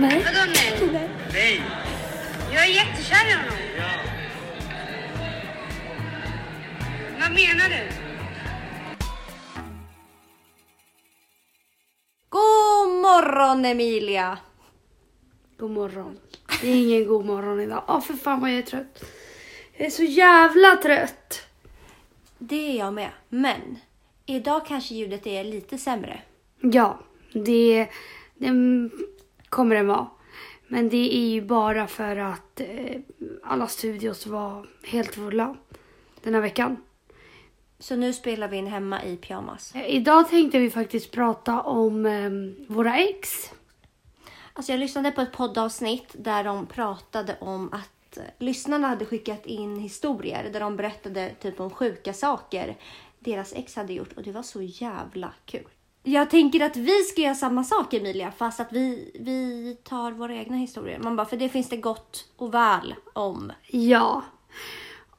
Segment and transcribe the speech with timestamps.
[0.00, 0.24] Nej.
[0.24, 0.52] Vadå
[0.92, 1.08] nej?
[1.32, 1.62] Nej!
[2.52, 3.58] Jag är jättekär i honom.
[3.78, 3.90] Ja.
[7.20, 7.88] Vad menar du?
[12.28, 14.38] God morgon Emilia!
[15.58, 16.18] God morgon.
[16.60, 17.84] Det är ingen god morgon idag.
[17.88, 19.04] Åh för fan vad jag är trött.
[19.76, 21.46] Jag är så jävla trött.
[22.38, 23.10] Det är jag med.
[23.28, 23.78] Men
[24.26, 26.22] idag kanske ljudet är lite sämre.
[26.60, 27.00] Ja,
[27.32, 27.88] det,
[28.34, 28.50] det
[29.50, 30.06] kommer det vara.
[30.68, 33.00] Men det är ju bara för att eh,
[33.42, 35.56] alla studios var helt fulla
[36.22, 36.76] den här veckan.
[37.78, 39.74] Så nu spelar vi in hemma i pyjamas.
[39.74, 42.30] Eh, Idag tänkte vi faktiskt prata om eh,
[42.74, 43.50] våra ex.
[44.52, 49.46] Alltså jag lyssnade på ett poddavsnitt där de pratade om att eh, lyssnarna hade skickat
[49.46, 52.76] in historier där de berättade typ om sjuka saker
[53.18, 55.68] deras ex hade gjort och det var så jävla kul.
[56.02, 60.34] Jag tänker att vi ska göra samma sak Emilia fast att vi, vi tar våra
[60.34, 60.98] egna historier.
[60.98, 63.52] Man bara, för det finns det gott och väl om.
[63.66, 64.22] Ja.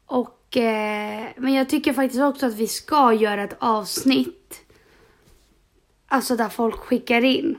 [0.06, 4.62] Och, eh, men jag tycker faktiskt också att vi ska göra ett avsnitt.
[6.08, 7.58] Alltså där folk skickar in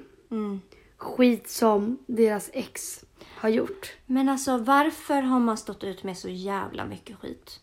[1.03, 3.05] skit som deras ex
[3.37, 3.93] har gjort.
[4.07, 7.61] Men alltså varför har man stått ut med så jävla mycket skit?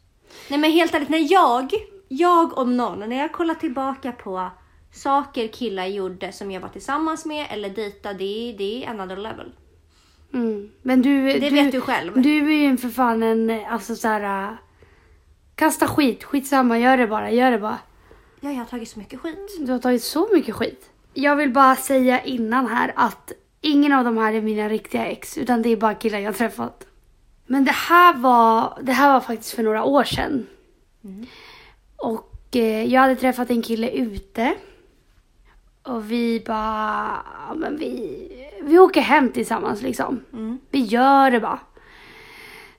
[0.49, 1.73] Nej men helt ärligt, när jag,
[2.07, 4.49] jag om någon, när jag kollar tillbaka på
[5.00, 9.52] saker killar gjorde som jag var tillsammans med eller dejtade, det, det är another level.
[10.33, 10.72] Mm.
[10.81, 12.22] Men du, Det du, vet du själv.
[12.22, 14.58] Du är ju för fan en, alltså såhär,
[15.56, 17.80] kasta skit, skitsamma, gör det bara, gör det bara.
[18.39, 19.58] Ja, jag har tagit så mycket skit.
[19.59, 20.89] Du har tagit så mycket skit.
[21.13, 25.38] Jag vill bara säga innan här att ingen av de här är mina riktiga ex,
[25.38, 26.86] utan det är bara killar jag har träffat.
[27.47, 30.47] Men det här var, det här var faktiskt för några år sedan.
[31.95, 34.56] Och eh, jag hade träffat en kille ute.
[35.89, 38.27] Och vi bara, ja, men vi,
[38.61, 40.23] vi åker hem tillsammans liksom.
[40.72, 41.59] Vi gör det bara.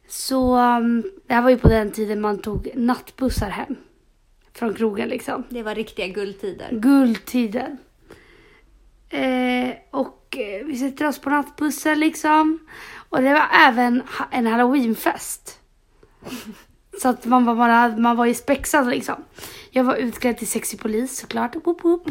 [0.09, 3.77] Så um, det här var ju på den tiden man tog nattbussar hem.
[4.53, 5.45] Från krogen liksom.
[5.49, 6.69] Det var riktiga guldtider.
[6.73, 7.79] Guldtiden.
[9.09, 12.59] Eh, och eh, vi sätter oss på nattbussen liksom.
[13.09, 15.61] Och det var även en halloweenfest.
[17.03, 19.25] Så att man var, man, man var ju spexad liksom.
[19.71, 21.57] Jag var utklädd till sexy polis såklart.
[21.65, 22.09] Woop, woop.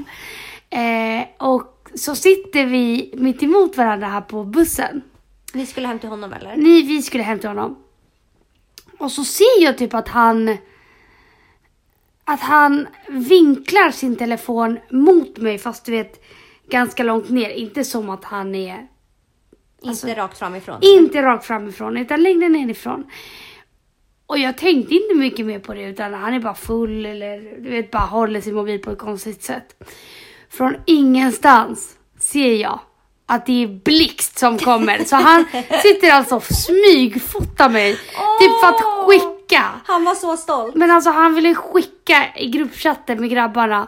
[0.70, 5.02] Eh, och så sitter vi mitt emot varandra här på bussen.
[5.54, 6.56] Ni skulle hem till honom eller?
[6.56, 7.76] Ni, vi skulle hem till honom.
[8.98, 10.58] Och så ser jag typ att han
[12.24, 16.24] att han vinklar sin telefon mot mig fast du vet
[16.70, 17.50] ganska långt ner.
[17.50, 18.88] Inte som att han är
[19.82, 20.80] Inte rakt framifrån.
[20.82, 23.04] inte rakt framifrån utan längre nerifrån.
[24.26, 27.70] Och jag tänkte inte mycket mer på det utan han är bara full eller du
[27.70, 29.84] vet bara håller sin mobil på ett konstigt sätt.
[30.50, 32.80] Från ingenstans ser jag
[33.26, 35.04] att det är blixt som kommer.
[35.04, 35.46] Så han
[35.84, 37.94] sitter alltså och smygfotar mig.
[38.40, 39.64] Typ för att skicka.
[39.86, 40.76] Han var så stolt.
[40.76, 43.88] Men alltså han ville skicka i gruppchatten med grabbarna.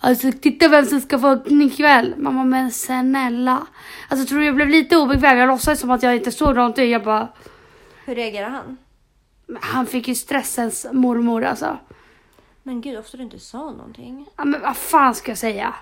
[0.00, 2.14] Alltså titta vem som ska få öppning ikväll.
[2.16, 3.66] Mamma men snälla.
[4.08, 5.38] Alltså tror du jag blev lite obekväm.
[5.38, 6.90] Jag låtsades som att jag inte såg någonting.
[6.90, 7.28] Jag bara.
[8.04, 8.76] Hur reagerar han?
[9.60, 11.78] Han fick ju stressens mormor alltså.
[12.62, 14.26] Men gud, ofta du inte sa någonting.
[14.36, 15.74] Ja, men vad fan ska jag säga?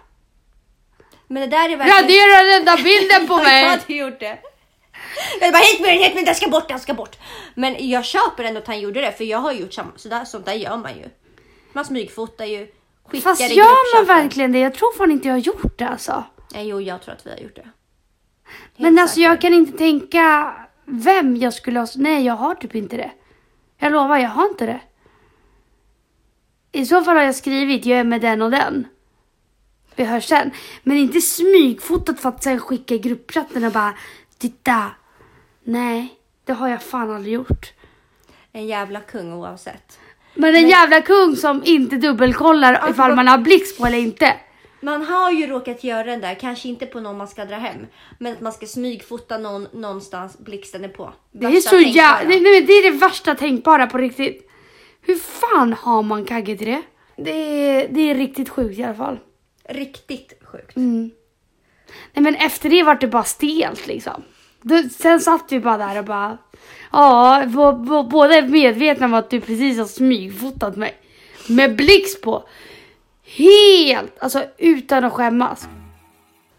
[1.29, 2.03] Men det där är verkligen...
[2.03, 3.65] Radera den där bilden på Jag mig!
[3.65, 4.39] hade gjort det.
[5.41, 7.17] Jag bara hit med den, hit med den, den ska bort, den ska bort.
[7.55, 9.91] Men jag köper ändå att han gjorde det för jag har gjort samma.
[9.97, 11.05] Så där, sånt där gör man ju.
[11.73, 12.67] Man smygfotar ju,
[13.05, 14.59] skickar Fast i gör man verkligen det?
[14.59, 16.25] Jag tror fan inte jag har gjort det alltså.
[16.55, 17.63] Nej, jo, jag tror att vi har gjort det.
[17.63, 17.73] Helt
[18.77, 21.87] Men alltså jag kan inte tänka vem jag skulle ha...
[21.95, 23.11] Nej, jag har typ inte det.
[23.79, 24.81] Jag lovar, jag har inte det.
[26.73, 28.87] I så fall har jag skrivit, jag är med den och den.
[29.99, 30.51] Vi hörs sen.
[30.83, 33.95] Men inte smygfotot för att sen skicka i gruppchatten och bara
[34.39, 34.85] titta.
[35.65, 36.15] Nej,
[36.45, 37.73] det har jag fan aldrig gjort.
[38.53, 39.99] En jävla kung oavsett.
[40.35, 44.35] Men en jävla kung som inte dubbelkollar ifall man har blixt på eller inte.
[44.81, 47.87] Man har ju råkat göra den där, kanske inte på någon man ska dra hem.
[48.19, 51.13] Men att man ska smygfota någon någonstans, blixten är på.
[51.33, 52.31] Det är så jävla...
[52.31, 54.51] Det, det är det värsta tänkbara på riktigt.
[55.01, 56.83] Hur fan har man kagge till det?
[57.17, 59.19] Det är, det är riktigt sjukt i alla fall.
[59.69, 60.77] Riktigt sjukt.
[60.77, 61.11] Mm.
[62.13, 64.23] Nej men efter det var det bara stelt liksom.
[64.63, 66.39] Då, sen satt vi bara där och bara...
[66.93, 67.45] Ja,
[68.11, 70.95] båda är medvetna om att du precis har smygfotat mig.
[71.49, 72.49] Med blixt på.
[73.25, 75.69] Helt, alltså utan att skämmas.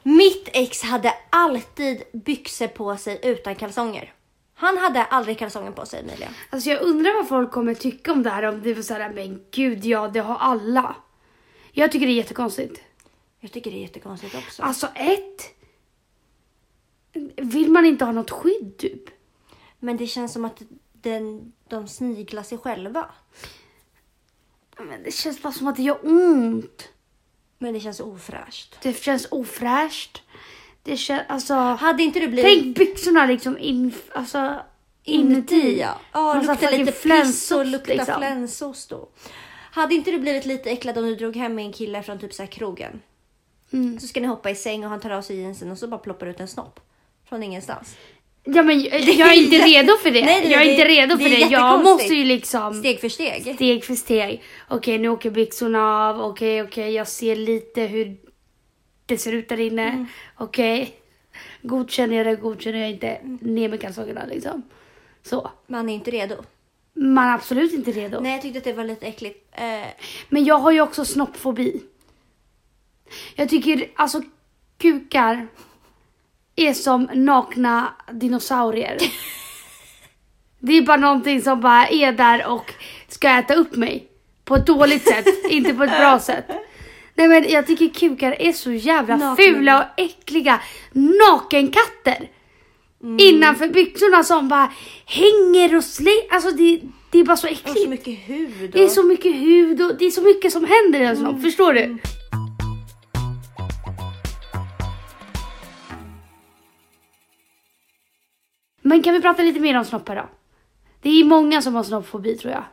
[0.04, 4.14] Mitt ex hade alltid byxor på sig utan kalsonger.
[4.56, 6.30] Han hade aldrig kalsonger på sig Emilia.
[6.50, 8.44] Alltså jag undrar vad folk kommer tycka om det här.
[8.44, 10.96] Om det var såhär, men gud ja, det har alla.
[11.72, 12.82] Jag tycker det är jättekonstigt.
[13.40, 14.64] Jag tycker det är jättekonstigt också.
[14.64, 15.56] Alltså ett.
[17.36, 19.04] Vill man inte ha något skydd typ?
[19.80, 20.62] Men det känns som att
[20.94, 23.10] den, de sniglar sig själva.
[24.78, 26.90] Men det känns bara som att det gör ont.
[27.58, 28.78] Men det känns ofräscht.
[28.82, 30.22] Det känns ofräscht.
[30.84, 31.54] Det känns, alltså.
[31.54, 32.64] Hade inte du blivit...
[32.64, 34.62] Tänk byxorna liksom in, alltså,
[35.04, 35.80] inuti.
[35.80, 36.00] ja.
[36.14, 38.16] Ja, Massa lukta fucking lite piss och flänsost, lukta liksom.
[38.18, 39.10] flänsost då.
[39.72, 42.34] Hade inte du blivit lite äcklad om du drog hem med en kille från typ
[42.34, 43.02] så här krogen?
[43.74, 44.00] Mm.
[44.00, 45.98] Så ska ni hoppa i säng och han tar av sig jeansen och så bara
[46.00, 46.80] ploppar ut en snopp.
[47.30, 47.98] Från ingenstans.
[48.44, 48.94] Ja men jag
[49.34, 50.22] är inte redo för det.
[50.26, 51.38] Nej, nej, jag är det- inte redo det för det.
[51.52, 53.56] Jag måste ju liksom Steg för steg.
[53.56, 54.44] steg för steg.
[54.68, 56.22] Okej nu åker byxorna av.
[56.22, 58.18] Okej okej jag ser lite hur
[59.06, 59.84] det ser ut där inne.
[59.90, 60.06] Mm.
[60.38, 60.94] Okej.
[61.62, 63.18] Godkänner jag det, godkänner jag inte.
[63.42, 64.64] Ner med kalsongerna liksom.
[65.24, 65.52] Så.
[65.68, 66.36] Man är inte redo.
[66.94, 68.20] Man är absolut inte redo.
[68.20, 69.48] Nej, jag tyckte att det var lite äckligt.
[69.52, 69.88] Eh,
[70.30, 71.82] Men jag har ju också snoppfobi.
[73.36, 74.22] Jag tycker alltså
[74.78, 75.48] kukar
[76.56, 78.98] är som nakna dinosaurier.
[80.62, 82.74] Det är bara någonting som bara är där och
[83.08, 84.08] ska äta upp mig.
[84.46, 86.46] På ett dåligt sätt, inte på ett bra sätt.
[87.16, 89.36] Nej men jag tycker kukar är så jävla Nakna.
[89.36, 90.60] fula och äckliga.
[90.92, 92.30] Nakenkatter.
[93.20, 94.72] Innanför byxorna som bara
[95.06, 96.34] hänger och slänger.
[96.34, 97.80] Alltså det, det är bara så och äckligt.
[97.84, 98.70] så mycket hud.
[98.72, 101.18] Det är och- så mycket hud och det är så mycket som händer i en
[101.18, 101.98] snopp, förstår du?
[108.90, 110.30] Men kan vi prata lite mer om snoppar då?
[111.02, 112.64] Det är många som har snoppfobi tror jag.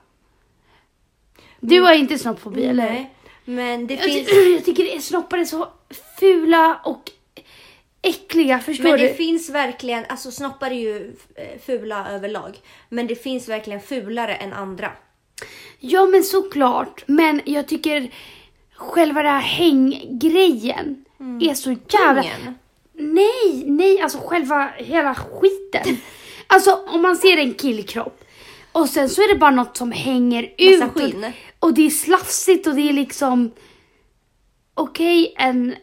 [1.60, 2.84] Du har inte snoppfobi eller?
[2.84, 3.14] Nej,
[3.44, 4.28] men det Jag, finns...
[4.54, 5.68] jag tycker det är, snoppar är så
[6.20, 7.10] fula och
[8.02, 9.08] äckliga, förstår Men du?
[9.08, 12.58] det finns verkligen, alltså snoppar är ju eh, fula överlag.
[12.88, 14.92] Men det finns verkligen fulare än andra.
[15.78, 18.10] Ja men såklart, men jag tycker
[18.74, 21.04] själva den här hänggrejen
[21.40, 22.22] är så jävla...
[22.22, 22.58] Ingen.
[22.98, 25.96] Nej, nej, alltså själva hela skiten.
[26.48, 28.24] Alltså om man ser en killkropp
[28.72, 30.80] och sen så är det bara något som hänger ut.
[30.80, 31.24] Massa skinn.
[31.24, 33.52] Och, och det är slafsigt och det är liksom...
[34.74, 35.74] Okej, en,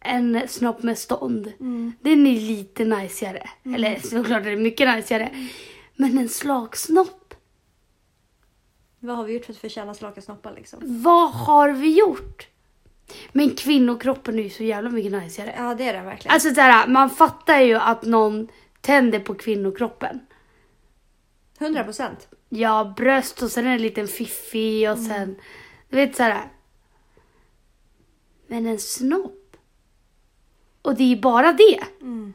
[0.00, 1.52] en snopp med stånd.
[1.60, 1.92] Mm.
[2.00, 3.50] Den är lite najsigare.
[3.74, 5.48] Eller såklart är det mycket najsigare.
[5.96, 7.34] Men en slagsnopp,
[9.00, 11.02] Vad har vi gjort för att förtjäna slaka snoppar liksom?
[11.02, 12.48] vad har vi gjort?
[13.32, 15.54] Men kvinnokroppen är ju så jävla mycket najsigare.
[15.56, 16.34] Ja, det är det verkligen.
[16.34, 18.48] Alltså såhär, man fattar ju att någon
[18.80, 20.20] tänder på kvinnokroppen.
[21.58, 22.28] 100 procent.
[22.48, 25.36] Ja, bröst och sen en liten fiffi och sen,
[25.88, 26.48] du vet såhär.
[28.46, 29.56] Men en snopp.
[30.82, 31.80] Och det är ju bara det.
[32.00, 32.34] Mm.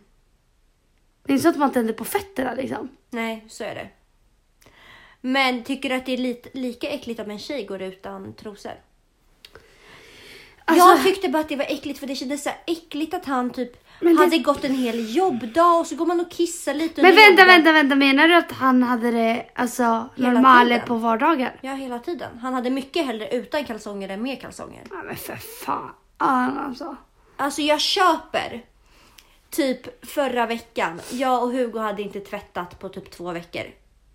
[1.24, 2.90] Det är inte så att man tänder på fötterna liksom.
[3.10, 3.90] Nej, så är det.
[5.22, 8.74] Men tycker du att det är lite, lika äckligt om en tjej går utan trosor?
[10.72, 13.50] Alltså- jag tyckte bara att det var äckligt för det kändes så äckligt att han
[13.50, 17.16] typ det- hade gått en hel jobbdag och så går man och kissar lite Men
[17.16, 17.48] vänta, jobben.
[17.48, 17.96] vänta, vänta.
[17.96, 21.56] Menar du att han hade det alltså normalt på vardagar?
[21.62, 22.40] Ja, hela tiden.
[22.40, 24.84] Han hade mycket hellre utan kalsonger än med kalsonger.
[24.90, 26.96] Ja men för fan alltså.
[27.38, 28.62] Alltså jag köper.
[29.50, 31.02] Typ förra veckan.
[31.10, 33.64] Jag och Hugo hade inte tvättat på typ två veckor.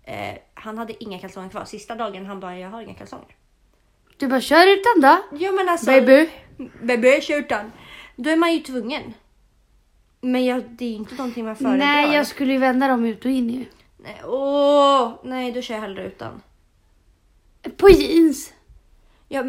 [0.03, 1.65] Eh, han hade inga kalsonger kvar.
[1.65, 3.35] Sista dagen han bara, jag har inga kalsonger.
[4.17, 5.17] Du bara kör utan då.
[5.37, 5.85] Jo men alltså.
[5.85, 6.29] Baby.
[7.29, 7.71] Utan.
[8.15, 9.13] Då är man ju tvungen.
[10.21, 11.77] Men jag, det är ju inte någonting man föredrar.
[11.77, 13.65] Nej, jag skulle ju vända dem ut och in ju.
[13.97, 16.41] Nej, åh, nej, då kör jag hellre utan.
[17.77, 18.53] På jeans.
[19.27, 19.45] Ja,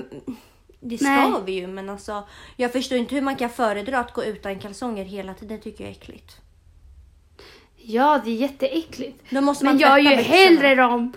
[0.81, 1.33] det ska Nej.
[1.47, 2.29] vi ju men alltså.
[2.57, 5.57] Jag förstår inte hur man kan föredra att gå utan kalsonger hela tiden.
[5.57, 6.37] Det tycker jag är äckligt.
[7.77, 9.23] Ja, det är jätteäckligt.
[9.31, 10.37] Då måste man Men jag är ju tvätta byxorna.
[10.37, 11.13] hellre dem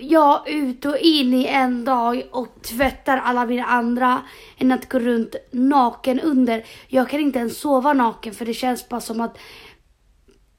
[0.00, 4.22] jag ut och in i en dag och tvättar alla mina andra
[4.58, 6.64] än att gå runt naken under.
[6.88, 9.38] Jag kan inte ens sova naken för det känns bara som att,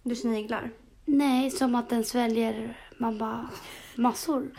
[0.03, 0.69] Du sniglar.
[1.05, 3.49] nej, som att den sväljer man bara
[3.95, 4.51] massor.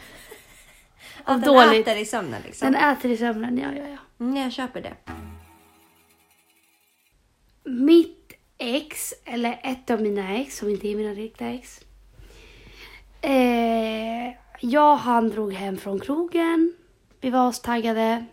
[1.25, 1.89] Att Av den dåligt.
[1.89, 2.73] äter i sömnen liksom.
[2.73, 4.25] Den äter i sömnen, ja, ja, ja.
[4.25, 4.95] Mm, jag köper det.
[7.65, 11.81] Mitt ex, eller ett av mina ex, som inte är mina riktiga ex.
[13.21, 16.75] Eh, jag och han drog hem från krogen.
[17.21, 18.25] Vi var astaggade.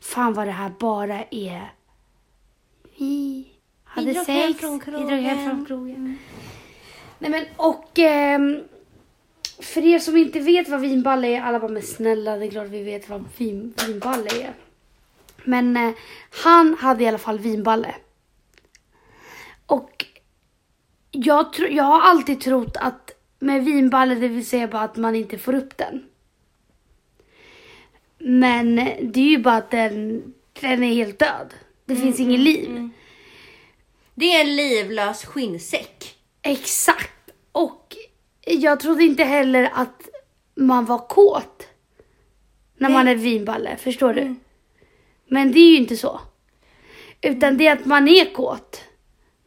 [0.00, 1.72] Fan vad det här bara är.
[2.98, 3.46] Vi
[3.84, 4.44] hade drog sex.
[4.44, 5.48] hem från Vi drog hem krogen.
[5.48, 6.18] från krogen.
[7.18, 8.62] Nej men och ehm,
[9.60, 12.68] för er som inte vet vad vinballe är, alla bara men snälla det är klart
[12.68, 14.54] vi vet vad vin, vinballe är.
[15.44, 15.94] Men eh,
[16.44, 17.94] han hade i alla fall vinballe.
[19.66, 20.04] Och
[21.10, 25.14] jag, tro, jag har alltid trott att med vinballe, det vill säga bara att man
[25.14, 26.04] inte får upp den.
[28.18, 30.22] Men det är ju bara att den,
[30.60, 31.54] den är helt död.
[31.84, 32.88] Det finns ingen liv.
[34.14, 36.16] Det är en livlös skinnsäck.
[36.42, 37.30] Exakt.
[37.52, 37.96] Och
[38.46, 40.08] jag trodde inte heller att
[40.54, 41.68] man var kåt.
[42.76, 44.34] När man är vinballe, förstår du?
[45.26, 46.20] Men det är ju inte så.
[47.20, 48.84] Utan det är att man är kåt.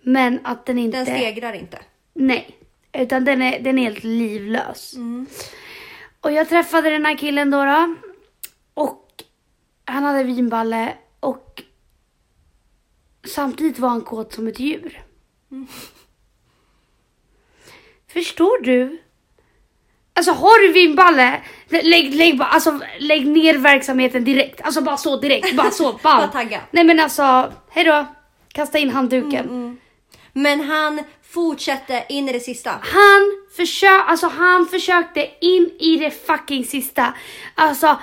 [0.01, 0.97] Men att den inte...
[0.97, 1.79] Den stegrar inte.
[2.13, 2.60] Nej.
[2.93, 4.93] Utan den är, den är helt livlös.
[6.21, 7.95] Och jag träffade den här killen då, då.
[8.73, 9.07] Och
[9.85, 11.63] han hade vinballe och
[13.27, 15.01] samtidigt var han kåt som ett djur.
[18.07, 19.01] Förstår du?
[20.13, 24.61] Alltså har du vinballe, lägg, lägg, bara, alltså, lägg ner verksamheten direkt.
[24.61, 25.83] Alltså bara så direkt, bara så.
[25.83, 26.61] Bara, Bara tagga.
[26.71, 28.05] Nej men alltså, hejdå.
[28.47, 29.79] Kasta in handduken.
[30.33, 32.69] Men han fortsätter in i det sista.
[32.69, 37.13] Han, försö alltså, han försökte in i det fucking sista.
[37.55, 37.99] Alltså,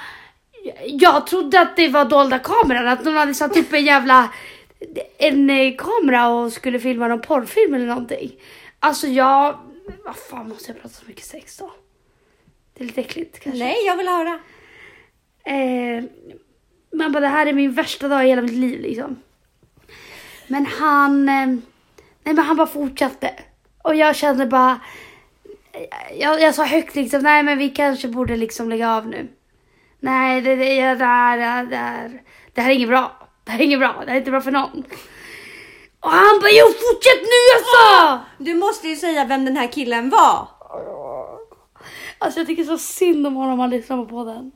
[0.87, 4.29] jag trodde att det var dolda kameran, att någon hade satt upp en jävla
[5.19, 8.33] en eh, kamera och skulle filma någon porrfilm eller någonting.
[8.81, 9.59] Alltså jag,
[10.05, 11.73] vad fan måste jag prata så mycket sex då?
[12.75, 13.65] Det är lite äckligt kanske.
[13.65, 14.41] Nej, jag vill höra.
[15.45, 16.05] Eh,
[16.93, 19.23] man bara, det här är min värsta dag i hela mitt liv liksom.
[20.47, 21.59] Men han, eh,
[22.29, 23.31] nej men han bara fortsatte.
[23.83, 24.81] Och jag kände bara,
[26.19, 29.29] jag, jag sa högt liksom, nej men vi kanske borde liksom lägga av nu.
[30.01, 32.23] Nej, det, det, det, här, det, här,
[32.55, 33.29] det här är inget bra.
[33.45, 34.85] Det här är inget bra, det här är inte bra för någon.
[36.01, 38.25] Och han bara, jo fortsätt nu alltså!
[38.39, 40.49] Du måste ju säga vem den här killen var.
[42.19, 44.53] Alltså jag tycker så synd om honom om han lyssnar på podden.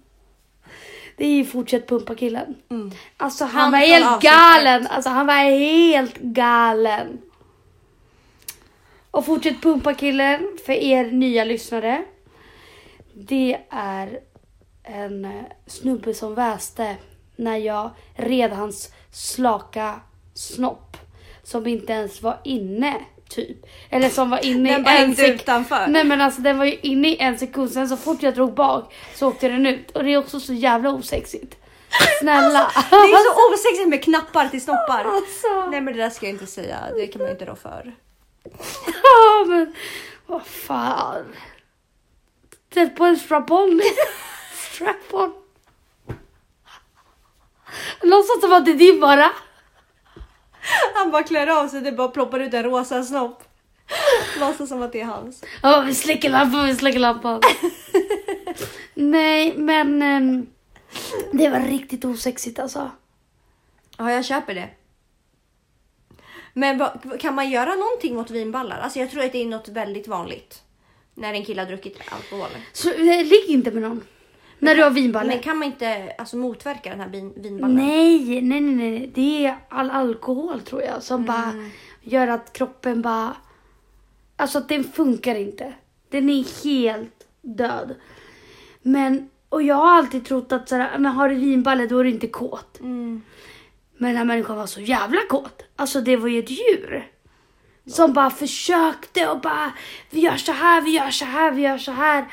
[1.17, 2.55] Det är ju fortsätt pumpa killen.
[3.17, 4.87] Alltså han, Han var helt galen.
[4.87, 7.19] Alltså han var helt galen.
[9.13, 12.05] Och fortsätt pumpa killen för er nya lyssnare.
[13.15, 14.21] Det är
[14.85, 15.31] en eh,
[15.67, 16.97] snubbe som väste
[17.37, 20.01] när jag red hans slaka
[20.35, 20.97] snopp.
[21.43, 22.95] Som inte ens var inne
[23.29, 23.67] typ.
[23.91, 25.87] Eller som var inne Den i en hängde sek- utanför.
[25.89, 28.55] Nej men alltså den var ju inne i en sekund, sen så fort jag drog
[28.55, 29.91] bak så åkte den ut.
[29.91, 31.57] Och det är också så jävla osexigt.
[32.21, 32.71] Snälla.
[32.91, 35.05] Det är så osexigt med knappar till snoppar.
[35.05, 35.71] Alltså.
[35.71, 36.79] Nej men det där ska jag inte säga.
[36.97, 37.93] Det kan man inte rå för.
[39.03, 39.75] Ja men
[40.27, 41.25] vad fan.
[42.75, 43.81] Sätt på en strap-on.
[44.73, 45.33] strap-on.
[48.03, 49.31] Låtsas som att det är din bara.
[50.95, 53.43] Han bara klär av sig, det bara ploppar ut en rosa snopp.
[54.41, 55.45] Låtsas som att det är hans.
[55.63, 57.41] Ja, vi släcker lampan, vi släcker lampan.
[58.95, 60.47] Nej, men ehm,
[61.33, 62.91] det var riktigt osexigt alltså.
[63.99, 64.69] Ja, jag köper det.
[66.53, 68.79] Men vad, kan man göra någonting mot vinballar?
[68.79, 70.63] Alltså jag tror att det är något väldigt vanligt.
[71.15, 72.49] När en kille har druckit alkohol.
[72.73, 74.05] Så eh, ligg inte med någon.
[74.59, 75.29] När du har vinballe.
[75.29, 77.77] Men kan man inte alltså, motverka den här vin, vinballen?
[77.77, 79.11] Nej, nej, nej, nej.
[79.15, 81.71] Det är all alkohol tror jag som bara Mm.
[82.03, 83.37] gör att kroppen bara...
[84.37, 85.73] Alltså att den funkar inte.
[86.11, 87.95] Den är helt död.
[88.83, 92.11] Men, och jag har alltid trott att sådär, men har du vinballe då är du
[92.11, 92.81] inte kåt.
[92.81, 93.23] Mm.
[94.03, 95.63] Men den här människan var så jävla kåt.
[95.77, 97.11] Alltså det var ju ett djur.
[97.87, 99.73] Som bara försökte och bara,
[100.11, 102.25] vi gör så här, vi gör så här, vi gör så här.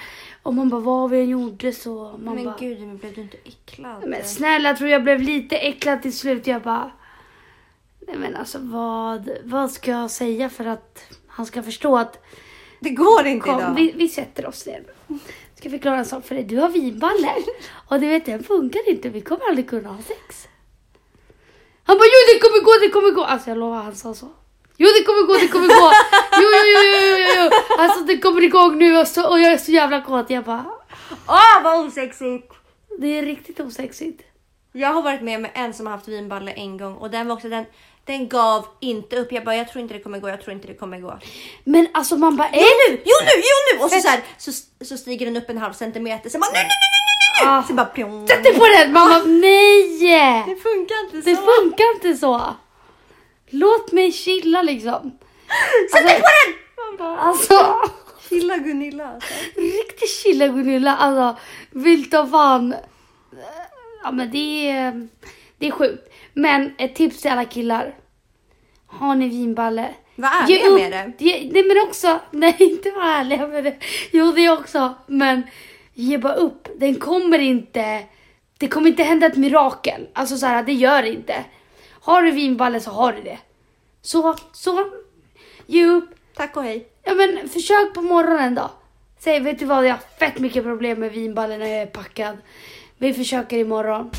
[0.44, 2.20] Och man bara, vad vi än gjorde så.
[2.24, 4.04] Man Men bara, gud, men blev du inte äcklad?
[4.08, 6.48] men snälla, jag tror jag blev lite äcklad till slut.
[6.48, 6.92] Jag bara...
[8.08, 12.26] Nej men alltså vad, vad ska jag säga för att han ska förstå att...
[12.80, 13.74] Det går inte Kom, idag.
[13.76, 14.84] vi, vi sätter oss ner.
[15.56, 16.44] Ska förklara en sak för dig?
[16.44, 17.34] Du har vinballe.
[17.88, 19.10] Och du vet, den funkar inte.
[19.10, 20.49] Vi kommer aldrig kunna ha sex.
[21.90, 23.24] Han bara, jo det kommer gå, det kommer gå.
[23.24, 24.30] Alltså jag lovar, han sa så.
[24.78, 25.92] Jo det kommer gå, det kommer gå.
[26.42, 27.46] Jo, jo, jo, jo, jo, jo.
[27.82, 30.30] Alltså det kommer igång nu och, så, och jag är så jävla kåt.
[30.30, 30.66] Jag bara,
[31.28, 32.54] Åh, vad osexigt!
[33.00, 34.22] det är riktigt osexigt.
[34.72, 37.36] Jag har varit med med en som har haft vinballe en gång och den var
[37.36, 37.66] också den,
[38.06, 39.32] den gav inte upp.
[39.32, 41.20] Jag bara, jag tror inte det kommer gå, jag tror inte det kommer gå.
[41.64, 43.84] Men alltså man bara, Jo nu, jo nu, jo nu!
[43.84, 44.52] Och så, så, här, så,
[44.86, 46.30] så stiger den upp en halv centimeter.
[46.30, 46.99] Så bara, nej, nej, nej,
[47.46, 47.64] nej.
[47.68, 48.28] Så bara, pjong.
[48.28, 48.94] Sätt dig på den!
[48.94, 50.44] Man bara, nej!
[50.48, 51.42] Det funkar inte Det så.
[51.42, 52.56] funkar inte så.
[53.50, 55.12] Låt mig chilla liksom.
[55.92, 56.56] Sätt dig på den!
[56.88, 57.76] Man bara, Alltså,
[58.30, 59.08] Chilla Gunilla.
[59.14, 59.34] Alltså.
[59.56, 60.96] riktigt chilla Gunilla.
[60.96, 61.42] Alltså,
[61.72, 62.76] vill ta fan.
[64.04, 65.08] Ja men det är,
[65.58, 66.14] det är sjukt.
[66.34, 67.96] Men ett tips till alla killar.
[68.88, 69.90] Har ni vinballe?
[70.16, 71.26] Var ärliga upp- med det.
[71.26, 73.76] Ge, nej men också, nej inte vara ärliga med det.
[74.12, 75.44] Jo det också, men
[76.00, 76.68] ge bara upp.
[76.78, 78.04] Den kommer inte,
[78.58, 80.08] det kommer inte hända ett mirakel.
[80.14, 81.44] Alltså så här, det gör det inte.
[81.90, 83.40] Har du vinballe så har du det.
[84.02, 84.86] Så, så,
[85.66, 86.10] ge upp.
[86.36, 86.88] Tack och hej.
[87.04, 88.72] Ja men försök på morgonen då.
[89.20, 92.38] Säg, vet du vad, jag har fett mycket problem med vinballen när jag är packad.
[92.98, 94.12] Vi försöker imorgon.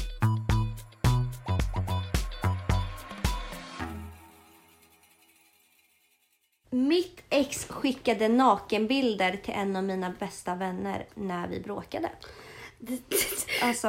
[7.31, 12.11] Ex skickade nakenbilder till en av mina bästa vänner när vi bråkade.
[13.63, 13.89] Alltså,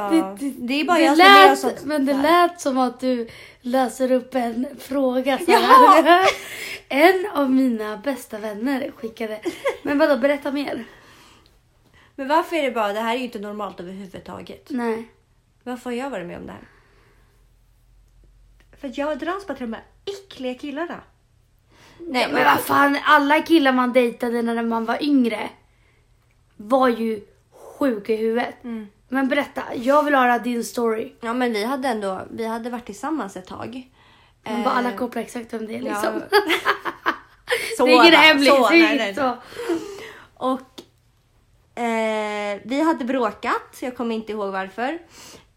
[0.58, 3.28] det, är bara jag som gör lät, sånt Men det lät som att du
[3.60, 5.38] läser upp en fråga.
[5.38, 6.26] Så här.
[6.88, 9.40] en av mina bästa vänner skickade.
[9.82, 10.84] Men vadå, berätta mer.
[12.14, 14.66] Men varför är det bara, det här är ju inte normalt överhuvudtaget.
[14.70, 15.08] Nej.
[15.62, 16.68] Varför har jag varit med om det här?
[18.80, 21.00] För jag dras bara till de här äckliga killarna.
[22.08, 25.50] Nej Men vad fan, alla killar man dejtade när man var yngre
[26.56, 27.20] var ju
[27.52, 28.64] sjuka i huvudet.
[28.64, 28.86] Mm.
[29.08, 31.12] Men berätta, jag vill höra din story.
[31.20, 33.90] Ja men vi hade ändå, vi hade varit tillsammans ett tag.
[34.42, 35.84] Men bara alla Eh, kopplar exakt vem det är ja.
[35.84, 36.22] liksom.
[37.76, 38.18] Så, det är ingen va?
[38.18, 38.54] hemligt.
[38.54, 39.14] Så, nej, nej.
[39.14, 39.36] så.
[40.34, 40.82] Och
[41.82, 44.98] eh, vi hade bråkat, jag kommer inte ihåg varför.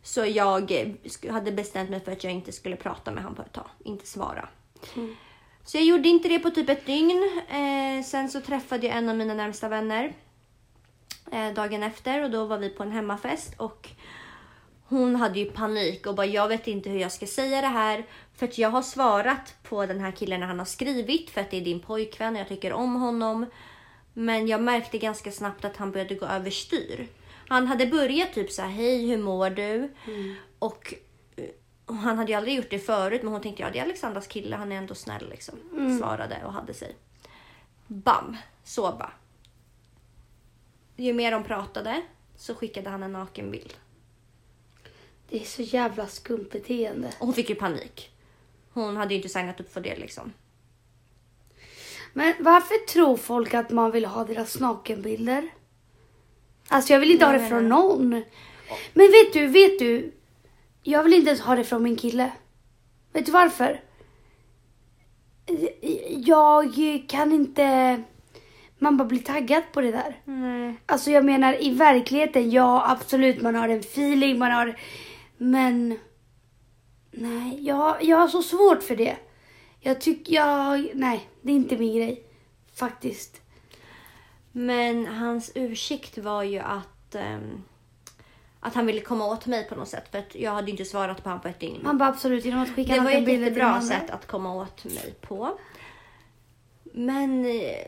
[0.03, 0.71] Så jag
[1.31, 4.07] hade bestämt mig för att jag inte skulle prata med honom på ett tag, inte
[4.07, 4.47] svara.
[5.65, 7.41] Så jag gjorde inte det på typ ett dygn.
[7.49, 10.13] Eh, sen så träffade jag en av mina närmsta vänner
[11.31, 13.89] eh, dagen efter och då var vi på en hemmafest och
[14.87, 18.05] hon hade ju panik och bara jag vet inte hur jag ska säga det här
[18.35, 21.51] för att jag har svarat på den här killen när han har skrivit för att
[21.51, 23.45] det är din pojkvän och jag tycker om honom.
[24.13, 27.07] Men jag märkte ganska snabbt att han började gå överstyr.
[27.47, 29.93] Han hade börjat typ så här, hej hur mår du?
[30.59, 30.99] Och, eh,
[31.85, 34.27] och han hade ju aldrig gjort det förut men hon tänkte ja det är Alexandras
[34.27, 35.55] kille, han är ändå snäll liksom.
[35.99, 36.95] Svarade och hade sig.
[37.87, 38.37] Bam!
[38.63, 39.11] Så bara.
[40.95, 42.01] Ju mer de pratade
[42.37, 43.73] så skickade han en nakenbild.
[45.29, 47.07] Det är så jävla skumt beteende.
[47.19, 48.11] Och hon fick ju panik.
[48.73, 50.33] Hon hade ju inte signat upp för det liksom.
[52.13, 55.49] Men varför tror folk att man vill ha deras nakenbilder?
[56.67, 58.09] Alltså jag vill inte ha Jag det från någon.
[58.93, 60.11] Men vet du, vet du?
[60.87, 62.31] Jag vill inte ens ha det från min kille.
[63.13, 63.81] Vet du varför?
[66.09, 66.73] Jag
[67.07, 68.01] kan inte...
[68.79, 70.21] Man bara blir taggad på det där.
[70.25, 70.75] Nej.
[70.85, 74.79] Alltså jag menar i verkligheten, ja absolut man har en feeling, man har...
[75.37, 75.99] Men...
[77.11, 79.15] Nej, jag, jag har så svårt för det.
[79.79, 80.89] Jag tycker, jag...
[80.93, 82.23] Nej, det är inte min grej.
[82.75, 83.41] Faktiskt.
[84.51, 87.63] Men hans ursäkt var ju att, ehm,
[88.65, 90.11] att han ville komma åt mig på något sätt.
[90.11, 91.79] För att jag hade inte svarat på honom på ett dygn.
[91.83, 95.15] Man bara absolut genom att skicka det var ett jättebra sätt att komma åt mig
[95.21, 95.57] på.
[96.83, 97.87] Men eh,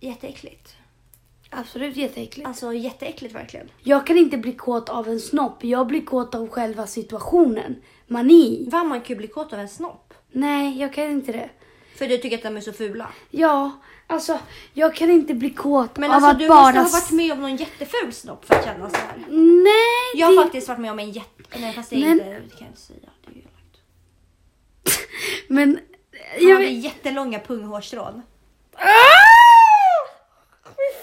[0.00, 0.76] jätteäckligt.
[1.50, 2.48] Absolut jätteäckligt.
[2.48, 3.68] Alltså jätteäckligt verkligen.
[3.82, 5.64] Jag kan inte bli kåt av en snopp.
[5.64, 7.82] Jag blir kåt av själva situationen.
[8.06, 8.68] Mani.
[8.70, 10.14] Vad man kan ju bli kåt av en snopp.
[10.32, 11.50] Nej, jag kan inte det.
[11.96, 13.08] För du tycker att de är så fula.
[13.30, 13.70] Ja,
[14.10, 14.38] alltså
[14.72, 16.62] jag kan inte bli kåt Men av alltså att du bara...
[16.62, 19.24] måste ha varit med om någon jätteful snopp för att känna så här.
[19.64, 20.42] Nej, Jag har det...
[20.42, 21.58] faktiskt varit med om en jätte...
[21.58, 22.24] Nej fast det är Men- inte...
[22.24, 22.98] Det kan jag inte säga.
[23.26, 23.42] Det är ju.
[25.48, 25.80] Men...
[26.38, 28.22] Han Jag hade jättelånga punghårstrån.
[28.74, 28.82] Ah!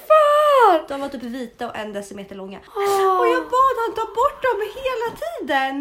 [0.08, 0.86] Fan!
[0.88, 2.60] De var typ vita och en decimeter långa.
[2.60, 3.20] Ah.
[3.20, 5.80] Och jag bad han ta bort dem hela tiden.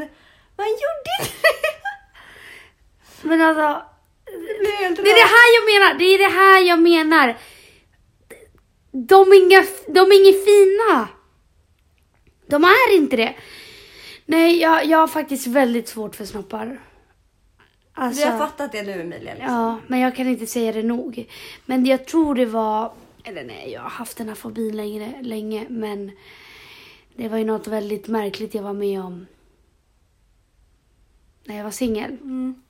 [0.56, 3.28] Men han gjorde inte det.
[3.28, 3.82] Men alltså...
[5.02, 5.98] Det är det här jag menar.
[5.98, 7.36] Det är det här jag menar.
[8.90, 11.08] De är inga, de är inga fina.
[12.46, 13.34] De är inte det.
[14.26, 16.80] Nej, jag, jag har faktiskt väldigt svårt för snoppar.
[17.92, 19.34] Alltså, Vi har fattat det nu Emilia.
[19.34, 19.52] Liksom.
[19.54, 21.26] ja, men jag kan inte säga det nog.
[21.66, 22.92] Men jag tror det var,
[23.24, 26.10] eller nej, jag har haft den här fobin längre, länge, men
[27.14, 29.26] det var ju något väldigt märkligt jag var med om
[31.44, 32.10] när jag var singel.
[32.10, 32.62] Mm.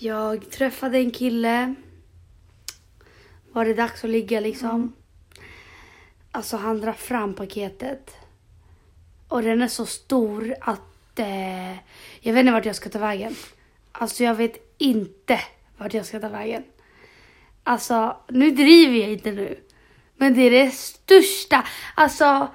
[0.00, 1.74] Jag träffade en kille.
[3.52, 4.92] Var det dags att ligga liksom.
[6.30, 8.16] Alltså han drar fram paketet.
[9.28, 11.72] Och den är så stor att eh,
[12.20, 13.34] jag vet inte vart jag ska ta vägen.
[13.92, 15.40] Alltså jag vet inte
[15.76, 16.64] vart jag ska ta vägen.
[17.62, 19.60] Alltså nu driver jag inte nu.
[20.16, 21.66] Men det är det största.
[21.94, 22.48] Alltså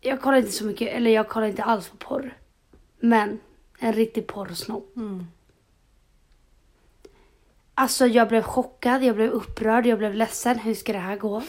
[0.00, 2.36] jag kollar inte så mycket, eller jag kollar inte alls på porr.
[3.00, 3.40] Men
[3.78, 4.96] en riktig porrsnopp.
[4.96, 5.26] Mm.
[7.80, 10.58] Alltså jag blev chockad, jag blev upprörd, jag blev ledsen.
[10.58, 11.42] Hur ska det här gå?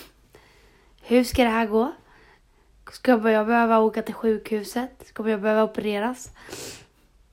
[1.02, 1.92] Hur ska det här gå?
[2.92, 5.04] Ska jag behöva åka till sjukhuset?
[5.06, 6.30] Ska jag behöva opereras?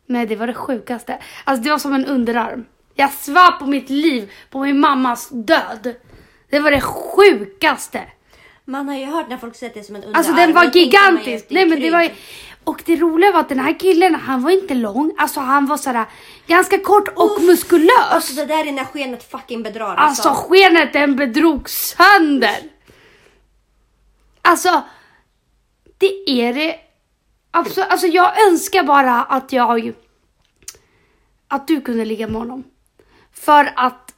[0.07, 1.19] Nej, det var det sjukaste.
[1.45, 2.65] Alltså det var som en underarm.
[2.95, 5.95] Jag svär på mitt liv, på min mammas död.
[6.51, 8.03] Det var det sjukaste.
[8.69, 10.19] Man har ju hört när folk säger att det är som en underarm.
[10.19, 11.47] Alltså den var gigantisk.
[11.49, 12.11] Nej men det var ju...
[12.65, 15.15] Och det roliga var att den här killen, han var inte lång.
[15.19, 16.07] Alltså han var sådär
[16.47, 18.11] ganska kort och muskulös.
[18.11, 22.57] Alltså det där är när skenet fucking bedrar Alltså skenet den bedrog sönder.
[24.43, 24.83] Alltså,
[25.99, 26.77] det är det.
[27.51, 29.93] Absolut, alltså jag önskar bara att jag,
[31.49, 32.65] att du kunde ligga med honom.
[33.33, 34.15] För att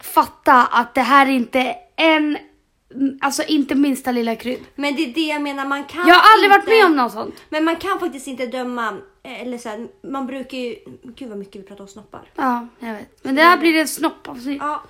[0.00, 2.38] fatta att det här inte är en,
[3.20, 4.60] alltså inte minsta lilla krydd.
[4.74, 6.96] Men det är det jag menar, man kan Jag har aldrig inte, varit med om
[6.96, 7.34] något sånt.
[7.48, 10.76] Men man kan faktiskt inte döma, eller så här, man brukar ju,
[11.16, 12.22] gud vad mycket vi pratar om snoppar.
[12.36, 13.08] Ja, jag vet.
[13.22, 14.28] Men det här blir en snopp.
[14.28, 14.50] Alltså.
[14.50, 14.82] Ja,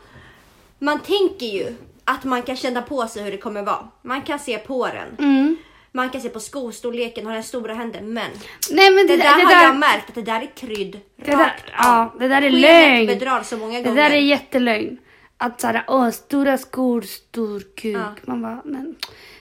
[0.79, 3.89] man tänker ju att man kan känna på sig hur det kommer vara.
[4.03, 5.29] Man kan se på den.
[5.29, 5.57] Mm.
[5.95, 8.01] Man kan se på skostorleken, har den stora händer.
[8.01, 8.31] Men
[8.71, 11.01] Nej men det, det där det har där, jag märkt att det där är krydd.
[11.17, 12.19] det där, rakt ja, av.
[12.19, 13.07] det där är Skenet lögn.
[13.07, 14.03] bedrar så många Det gånger.
[14.03, 14.99] där är jättelögn.
[15.43, 17.97] Att såhär, åh, stora skor, stor kuk.
[17.97, 18.15] Ja.
[18.25, 18.97] Man bara, men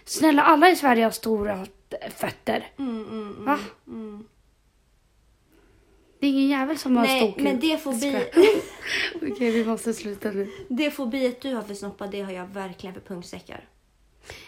[0.06, 1.66] snälla alla i Sverige har stora
[2.16, 2.68] fötter.
[2.78, 3.60] Mm, mm, mm, Va?
[3.88, 4.24] mm.
[6.20, 7.44] Det är ingen jävel som har stor Nej, kuk.
[7.44, 8.26] men det får, bli,
[9.34, 10.50] Okej, vi måste sluta nu.
[10.70, 10.92] det
[11.28, 13.68] att du har för snoppar, det har jag verkligen för pungsäckar.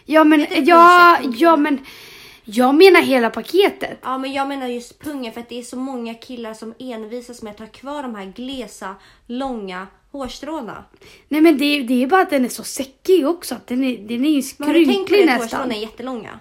[0.04, 1.78] Ja men, ja, ja men.
[2.44, 3.98] Jag menar hela paketet.
[4.02, 7.42] Ja, men jag menar just pungen för att det är så många killar som envisas
[7.42, 8.94] med att ha kvar de här glesa,
[9.26, 10.84] långa hårstråna.
[11.28, 13.54] Nej men det, det är bara att den är så säckig också.
[13.54, 15.40] Att den är, den är ju Men har du tänkt på skrynklig att nästan.
[15.60, 16.40] hårstråna är jättelånga?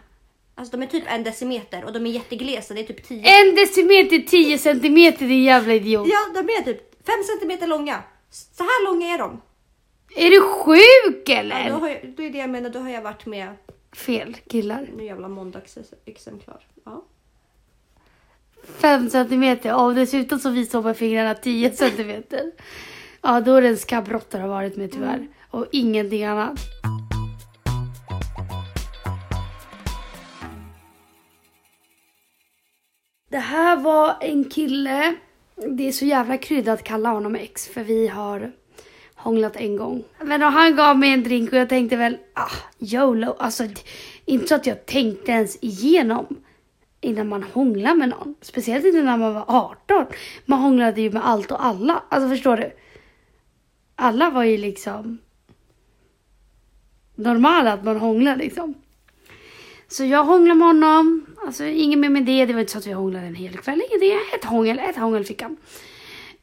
[0.55, 3.17] Alltså de är typ en decimeter och de är jätteglesa, det är typ 10.
[3.19, 6.07] En decimeter, 10 centimeter din jävla idiot.
[6.07, 8.03] Ja, de är typ 5 centimeter långa.
[8.29, 9.41] Så här långa är de.
[10.15, 11.63] Är du sjuk eller?
[11.63, 13.47] Ja, då, har jag, då är det jag menar, då har jag varit med
[13.95, 14.89] Fel killar.
[14.97, 16.67] nu jävla måndagsexemplar.
[16.83, 17.05] Ja.
[18.63, 22.51] 5 centimeter och dessutom så visar hon med fingrarna 10 centimeter.
[23.21, 25.15] Ja, då är det en skabbrotter har varit med tyvärr.
[25.15, 25.27] Mm.
[25.49, 26.59] Och ingenting annat.
[33.29, 35.15] Det här var en kille.
[35.55, 38.51] Det är så jävla kryddat att kalla honom ex för vi har
[39.23, 40.03] hånglat en gång.
[40.21, 43.35] Men då han gav mig en drink och jag tänkte väl, ah, YOLO.
[43.39, 43.63] Alltså,
[44.25, 46.25] inte så att jag tänkte ens igenom
[47.01, 48.35] innan man hånglar med någon.
[48.41, 50.05] Speciellt inte när man var 18.
[50.45, 52.03] Man hånglade ju med allt och alla.
[52.09, 52.71] Alltså förstår du?
[53.95, 55.17] Alla var ju liksom
[57.15, 58.73] normala att man hånglar liksom.
[59.87, 61.25] Så jag hånglade med honom.
[61.45, 62.45] Alltså inget mer med det.
[62.45, 63.81] Det var inte så att vi hånglade en hel kväll.
[63.89, 64.19] Ingenting.
[64.35, 65.57] Ett hångel, ett hångel fick han.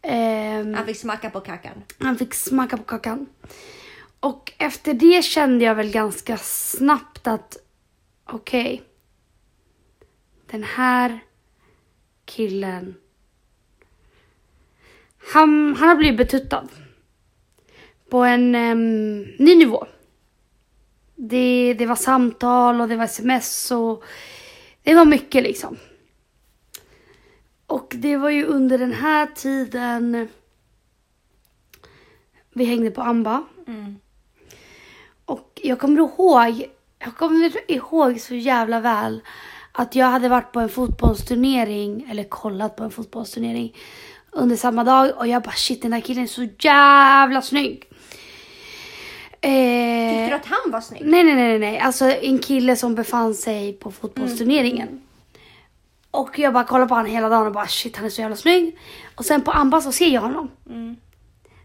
[0.03, 1.83] Ehm, Han fick smacka på kakan.
[1.99, 3.27] han fick smaka på kakan.
[4.21, 7.57] Och efter det kände jag väl ganska snabbt att
[8.25, 8.83] okej.
[10.51, 11.21] den här
[12.25, 12.95] killen.
[15.33, 16.69] Han, han har blivit betuttad.
[18.11, 19.87] På en em, ny nivå.
[21.15, 24.05] Det, det var samtal och det var sms och
[24.83, 25.77] det var mycket liksom.
[27.71, 30.29] Och det var ju under den här tiden
[32.53, 33.43] vi hängde på Amba.
[33.67, 33.97] Mm.
[35.25, 36.65] Och jag kommer ihåg,
[36.99, 39.21] jag kommer ihåg så jävla väl
[39.73, 43.77] att jag hade varit på en fotbollsturnering, eller kollat på en fotbollsturnering
[44.31, 47.85] under samma dag och jag bara shit den här killen är så jävla snygg.
[49.41, 51.03] Eh, Tyckte du att han var snygg?
[51.05, 51.79] Nej, nej, nej, nej.
[51.79, 55.01] Alltså en kille som befann sig på fotbollsturneringen.
[56.11, 58.37] Och jag bara kollar på honom hela dagen och bara shit han är så jävla
[58.37, 58.79] snygg.
[59.15, 60.51] Och sen på Amba så ser jag honom.
[60.69, 60.97] Mm.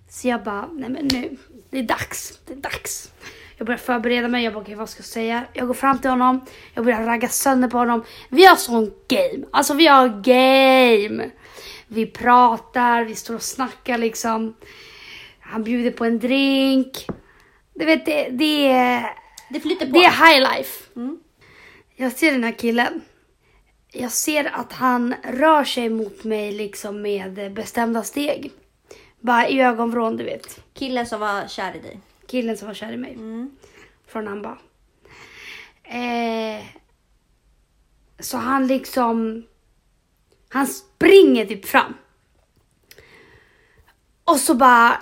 [0.09, 1.37] Så jag bara, nej men nu,
[1.69, 3.11] det är dags, det är dags.
[3.57, 5.43] Jag börjar förbereda mig, jag bara okej vad ska jag säga?
[5.53, 8.03] Jag går fram till honom, jag börjar ragga sönder på honom.
[8.29, 11.29] Vi har sån game, alltså vi har game.
[11.87, 14.55] Vi pratar, vi står och snackar liksom.
[15.39, 17.05] Han bjuder på en drink.
[17.73, 19.13] Du vet det, det är,
[19.49, 19.91] Det flyter på.
[19.91, 20.83] det är high life.
[20.95, 21.19] Mm.
[21.95, 23.01] Jag ser den här killen.
[23.97, 28.51] Jag ser att han rör sig mot mig liksom med bestämda steg.
[29.19, 30.59] Bara i ögonvrån, du vet.
[30.73, 31.99] Killen som var kär i dig.
[32.27, 33.13] Killen som var kär i mig.
[33.13, 33.55] Mm.
[34.07, 34.57] Från Amba.
[35.83, 36.65] Eh,
[38.19, 39.45] så han liksom...
[40.49, 41.93] Han springer typ fram.
[44.23, 45.01] Och så bara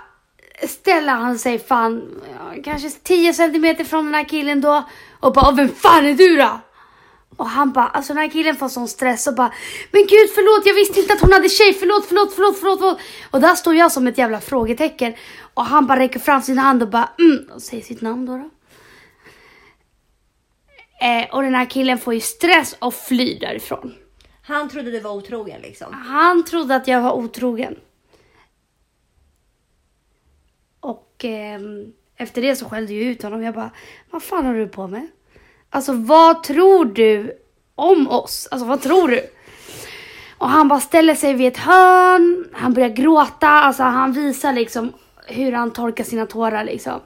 [0.68, 2.22] ställer han sig fan
[2.64, 4.88] kanske 10 centimeter från den här killen då.
[5.20, 6.60] Och bara vem fan är du då?
[7.36, 9.52] Och han bara, alltså den här killen får sån stress och bara
[9.90, 13.00] Men gud förlåt jag visste inte att hon hade tjej, förlåt, förlåt, förlåt, förlåt, förlåt.
[13.30, 15.14] Och där står jag som ett jävla frågetecken.
[15.54, 18.32] Och han bara räcker fram sin hand och bara mm, och säger sitt namn då.
[18.32, 18.50] då.
[21.06, 23.94] Eh, och den här killen får ju stress och flyr därifrån.
[24.42, 25.94] Han trodde du var otrogen liksom.
[25.94, 27.76] Han trodde att jag var otrogen.
[30.80, 33.42] Och ehm, efter det så skällde jag ut honom.
[33.42, 33.70] Jag bara,
[34.10, 35.08] vad fan har du på med?
[35.74, 37.38] Alltså vad tror du
[37.74, 38.48] om oss?
[38.50, 39.20] Alltså vad tror du?
[40.38, 44.92] Och han bara ställer sig vid ett hörn, han börjar gråta, alltså han visar liksom
[45.26, 47.00] hur han torkar sina tårar liksom.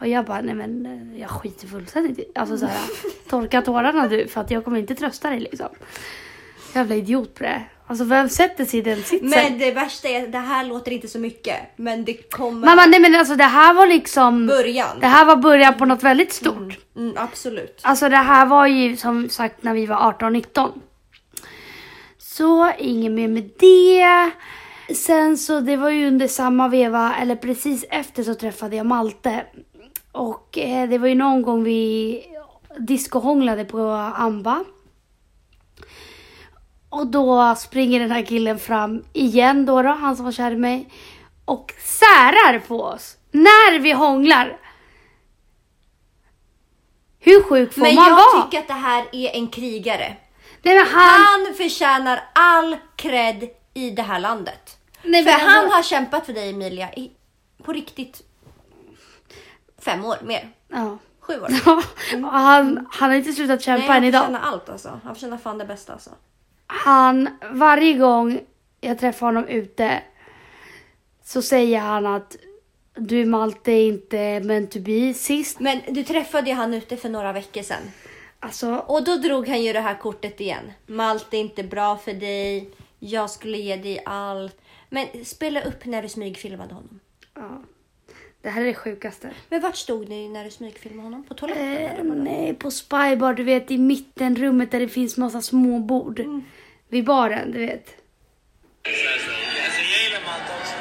[0.00, 2.80] Och jag bara, nej men eh, jag skiter fullständigt i, alltså såhär,
[3.28, 5.68] torka tårarna du för att jag kommer inte trösta dig liksom.
[6.74, 7.62] Jävla idiot på det.
[7.86, 9.30] Alltså vem sätter sig i den sitsen?
[9.30, 11.56] Men det värsta är att det här låter inte så mycket.
[11.76, 14.46] Men det kommer Mamma, nej men alltså det här var liksom...
[14.46, 15.00] början.
[15.00, 16.78] Det här var början på något väldigt stort.
[16.96, 17.80] Mm, absolut.
[17.82, 20.68] Alltså det här var ju som sagt när vi var 18-19.
[22.18, 24.30] Så inget mer med det.
[24.94, 29.44] Sen så det var ju under samma veva, eller precis efter så träffade jag Malte.
[30.12, 32.22] Och eh, det var ju någon gång vi
[32.78, 33.80] discohånglade på
[34.16, 34.64] Amba.
[36.92, 40.56] Och då springer den här killen fram igen då, då han som var kär i
[40.56, 40.88] mig.
[41.44, 43.16] Och särar på oss.
[43.30, 44.56] När vi hånglar.
[47.18, 48.44] Hur sjuk får Men man jag vara?
[48.44, 50.16] tycker att det här är en krigare.
[50.62, 51.20] Nej men han...
[51.20, 54.78] Han förtjänar all cred i det här landet.
[55.02, 57.10] Nej, För men han alltså- har kämpat för dig Emilia i,
[57.62, 58.22] på riktigt
[59.78, 60.50] fem år mer.
[60.68, 60.98] Ja.
[61.20, 61.48] Sju år.
[62.24, 64.20] Och han, han har inte slutat Nej, kämpa han än idag.
[64.20, 65.00] förtjänar allt alltså.
[65.04, 66.10] Han förtjänar fan det bästa alltså.
[66.74, 68.40] Han, varje gång
[68.80, 70.02] jag träffar honom ute
[71.24, 72.36] så säger han att
[72.94, 75.60] du Malte är inte meant to be sist.
[75.60, 77.82] Men du träffade ju han ute för några veckor sedan.
[78.40, 80.72] Alltså, Och då drog han ju det här kortet igen.
[80.86, 82.70] Malte är inte bra för dig.
[82.98, 84.60] Jag skulle ge dig allt.
[84.90, 87.00] Men spela upp när du smygfilmade honom.
[87.34, 87.62] ja.
[88.42, 89.30] Det här är det sjukaste.
[89.48, 91.24] Men vart stod ni när du smygfilmade honom?
[91.24, 92.10] På toaletten?
[92.10, 96.20] Eh, nej, på Spybar, du vet i mitten rummet där det finns massa små bord.
[96.20, 96.42] Mm.
[96.92, 97.86] Vid baren, du vet.
[99.64, 100.74] Alltså jag gillar Malte också.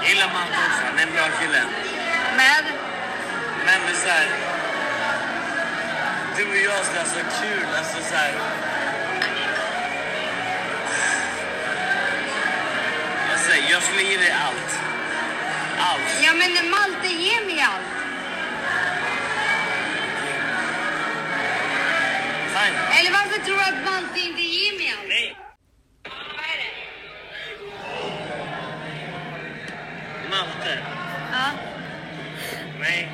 [0.00, 0.82] Jag gillar Malte också.
[0.88, 1.62] Han är en bra kille.
[2.36, 2.64] Men,
[3.66, 4.28] Men det är så här.
[6.36, 7.66] Du och jag ska ha så kul.
[7.78, 8.32] Alltså så här.
[13.30, 14.70] Jag säger, jag skulle ge dig allt.
[15.78, 16.24] Allt.
[16.24, 17.95] ja men Malte ger mig allt.
[22.66, 22.98] Fine.
[23.00, 25.08] Eller varför tror du att Malte inte ger mig allt?
[25.08, 25.36] Nej.
[26.04, 26.72] Vad är det?
[30.30, 30.78] Malte.
[31.32, 31.50] Ja.
[32.80, 33.08] Nej.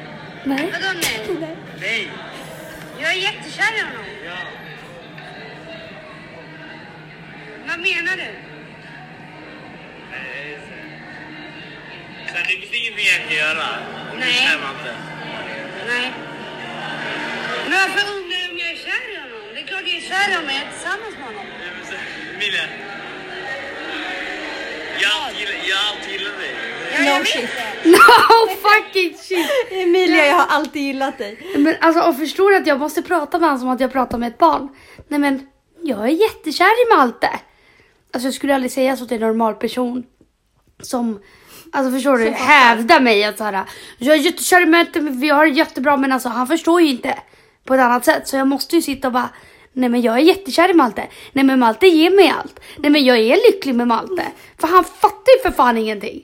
[0.44, 0.72] Nej.
[0.72, 1.56] Vadå nej?
[1.80, 2.10] Nej.
[3.00, 4.04] Jag är jättekär i honom.
[4.26, 4.36] Ja.
[7.68, 8.32] Vad menar du?
[10.10, 10.58] Nej,
[12.28, 13.66] Så här, det finns ingenting jag kan göra.
[14.12, 14.36] Om du Nej.
[14.38, 14.96] är kär i Malte.
[15.86, 16.12] Nej.
[17.62, 19.32] Men varför undrar du om jag är kär i honom?
[20.10, 21.44] Är jag är tillsammans med honom.
[22.34, 22.62] Emilia.
[25.00, 26.54] Jag har alltid gillat- jag har alltid gillat dig.
[26.94, 27.50] Ja, No jag vet shit.
[27.82, 27.90] det.
[27.90, 29.46] No fucking shit!
[29.70, 31.52] Emilia, jag har alltid gillat dig.
[31.56, 34.18] Men alltså, och förstår du att jag måste prata med honom som att jag pratar
[34.18, 34.68] med ett barn?
[35.08, 35.46] Nej men,
[35.82, 37.30] jag är jättekär i Malte.
[38.12, 40.04] Alltså jag skulle aldrig säga så till en normal person
[40.82, 41.20] som,
[41.72, 43.64] alltså förstår du, hävdar mig att såhär,
[43.98, 46.88] jag är jättekär i Malte, men vi har det jättebra, men alltså han förstår ju
[46.88, 47.18] inte
[47.64, 48.28] på ett annat sätt.
[48.28, 49.28] Så jag måste ju sitta och bara,
[49.72, 51.08] nej men jag är jättekär i Malte.
[51.32, 52.60] Nej men Malte ger mig allt.
[52.78, 54.26] Nej men jag är lycklig med Malte.
[54.60, 56.22] För han fattar ju för fan ingenting.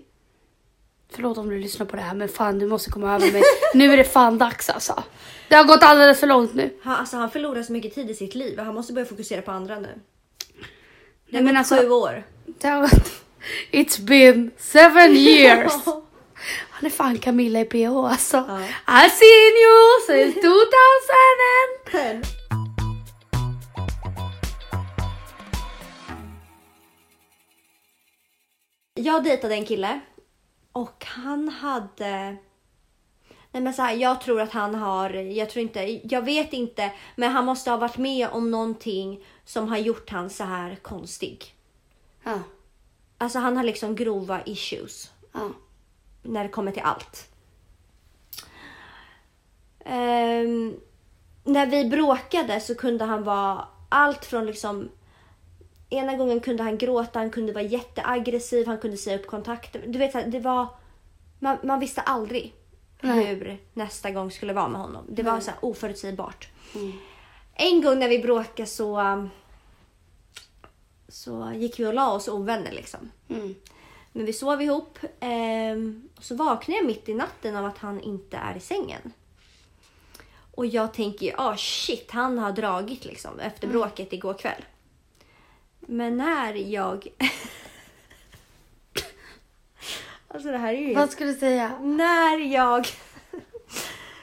[1.12, 3.42] Förlåt om du lyssnar på det här men fan du måste komma över mig.
[3.74, 5.02] Nu är det fan dags alltså.
[5.48, 6.70] Det har gått alldeles för långt nu.
[6.82, 8.58] Han, alltså, han förlorar så mycket tid i sitt liv.
[8.58, 9.88] Han måste börja fokusera på andra nu.
[9.88, 9.92] Det
[11.28, 12.24] Nej, har men gått alltså- sju år.
[12.46, 13.22] Det har gått...
[13.72, 15.72] It's been seven years.
[16.70, 18.37] Han är fan Camilla i PH alltså.
[18.87, 20.40] I've seen you since
[21.92, 22.67] 2010.
[28.98, 30.00] Jag dejtade en kille
[30.72, 32.37] och han hade...
[33.50, 36.92] Nej men så här, jag tror att han har, jag tror inte, jag vet inte,
[37.16, 41.54] men han måste ha varit med om någonting som har gjort han så här konstig.
[42.24, 42.40] Ja,
[43.18, 45.50] Alltså han har liksom grova issues ja.
[46.22, 47.28] när det kommer till allt.
[49.84, 50.80] Ehm,
[51.44, 54.88] när vi bråkade så kunde han vara allt från liksom
[55.90, 59.85] Ena gången kunde han gråta, han kunde vara jätteaggressiv, han kunde säga upp kontakter.
[59.87, 60.66] Du vet, så här, det var...
[61.38, 62.55] Man, man visste aldrig
[63.01, 63.24] Nej.
[63.24, 65.05] hur nästa gång skulle vara med honom.
[65.09, 66.48] Det var så här oförutsägbart.
[67.55, 69.29] En gång när vi bråkade så,
[71.09, 73.11] så gick vi och la oss ovänner liksom.
[73.29, 73.55] Mm.
[74.12, 74.98] Men vi sov ihop
[76.16, 79.12] och så vaknade jag mitt i natten av att han inte är i sängen.
[80.55, 84.64] Och jag tänker ju, ah shit, han har dragit liksom efter bråket igår kväll.
[85.90, 87.09] Men när jag...
[90.29, 90.94] alltså det här är ju...
[90.94, 91.72] Vad ska du säga?
[91.81, 92.87] När jag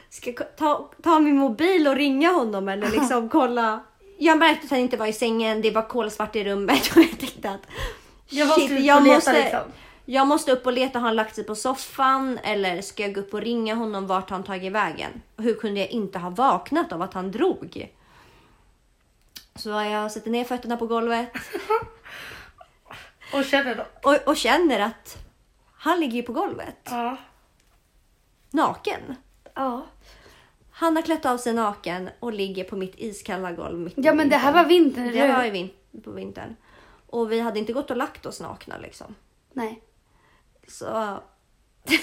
[0.09, 3.83] ska ta, ta min mobil och ringa honom eller liksom kolla.
[4.17, 7.19] Jag märkte att han inte var i sängen, det var kolsvart i rummet och jag
[7.19, 7.61] tänkte att
[8.29, 9.71] Jag måste shit, jag, leta, måste, liksom.
[10.05, 10.99] jag måste upp och leta.
[10.99, 14.07] Har han lagt sig på soffan eller ska jag gå upp och ringa honom?
[14.07, 15.21] Vart har han tagit vägen?
[15.37, 17.89] Hur kunde jag inte ha vaknat av att han drog?
[19.55, 21.29] Så jag sätter ner fötterna på golvet
[23.33, 23.85] Och känner då?
[24.09, 25.17] och, och känner att
[25.77, 26.77] han ligger ju på golvet.
[26.83, 27.17] Ja.
[28.51, 29.15] Naken.
[29.53, 29.85] Ja.
[30.71, 33.79] Han har klätt av sig naken och ligger på mitt iskalla golv.
[33.79, 36.55] Mitt Ja men det här var vintern, Det var ju vin- på vintern.
[37.07, 39.15] Och vi hade inte gått och lagt oss nakna liksom.
[39.53, 39.81] Nej.
[40.67, 41.19] Så...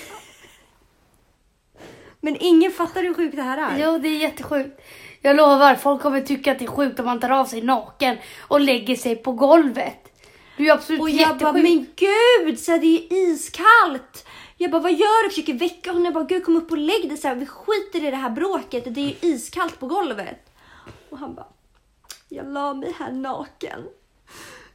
[2.25, 3.85] Men ingen fattar hur sjukt det här är.
[3.85, 4.81] Jo, det är jättesjukt.
[5.23, 8.17] Jag lovar, folk kommer tycka att det är sjukt om man tar av sig naken
[8.41, 10.13] och lägger sig på golvet.
[10.57, 14.27] Det är absolut Och jag bara, men gud, så här, det är iskallt.
[14.57, 15.31] Jag bara, vad gör du?
[15.31, 16.05] Försöker väcka honom.
[16.05, 17.19] Jag bara, gud kom upp och lägg dig.
[17.19, 18.95] Så här, vi skiter i det här bråket.
[18.95, 20.51] Det är iskallt på golvet.
[21.11, 21.47] Och han bara,
[22.29, 23.85] jag la mig här naken.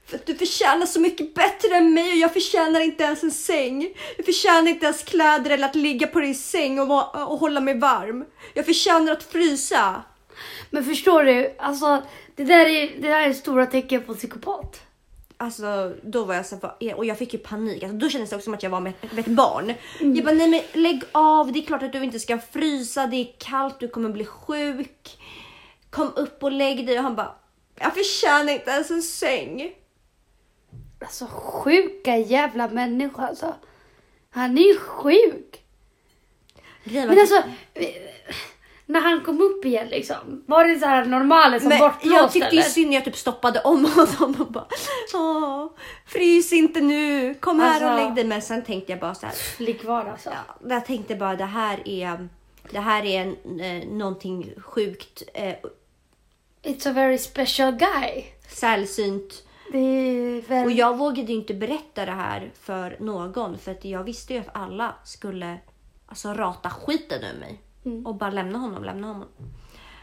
[0.06, 3.32] För att du förtjänar så mycket bättre än mig och jag förtjänar inte ens en
[3.32, 3.88] säng.
[4.18, 7.80] Jag förtjänar inte ens kläder eller att ligga på din säng och, och hålla mig
[7.80, 8.26] varm.
[8.54, 10.04] Jag förtjänar att frysa.
[10.70, 12.02] Men förstår du, alltså
[12.36, 14.82] det där är, det där är stora tecken på psykopat.
[15.40, 17.84] Alltså då var jag så här, är- och jag fick ju panik.
[17.84, 19.74] Alltså, då kändes det också som att jag var med med ett barn.
[20.16, 21.52] Jag bara, nej men lägg av.
[21.52, 23.08] Det är klart att du inte ska frysa.
[23.08, 25.18] Det är kallt, du kommer bli sjuk.
[25.90, 26.98] Kom upp och lägg dig.
[26.98, 27.36] Och han bara,
[27.80, 29.74] jag förtjänar inte ens en säng.
[31.02, 33.56] Alltså sjuka jävla människa alltså.
[34.30, 35.64] Han är ju sjuk.
[37.08, 37.38] Men alltså,
[37.74, 37.86] eh,
[38.90, 42.32] när han kom upp igen liksom, var det så här normalt som men bortblåst jag
[42.32, 42.70] tyckte ju eller?
[42.70, 43.86] synd jag typ stoppade om
[44.18, 44.68] honom och bara,
[45.14, 45.72] åh,
[46.06, 47.34] frys inte nu.
[47.34, 48.24] Kom här och Alltså- lägg dig.
[48.26, 50.30] Men sen tänkte jag bara så här, Ligg kvar alltså.
[50.30, 52.30] Ja, jag tänkte bara det här är,
[52.72, 55.56] det här är en, eh, någonting sjukt eh,
[56.64, 58.24] It's a very special guy.
[58.50, 59.44] sällsynt.
[59.72, 60.66] Det är väl...
[60.66, 64.40] Och jag vågade ju inte berätta det här för någon för att jag visste ju
[64.40, 65.58] att alla skulle
[66.06, 67.62] alltså, rata skiten ur mig
[68.06, 69.28] och bara lämna honom, lämna honom.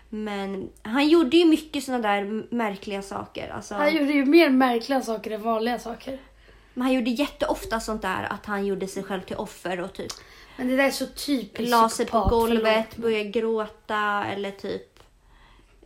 [0.09, 3.49] Men han gjorde ju mycket såna där märkliga saker.
[3.49, 6.19] Alltså, Han gjorde ju mer märkliga saker än vanliga saker.
[6.75, 10.13] men han gjorde jätteofta sånt där att han gjorde sig själv till offer och typ
[10.57, 12.97] Men det där är så typiskt la sig på psykopat, golvet, förlåt.
[12.97, 14.91] började gråta eller typ...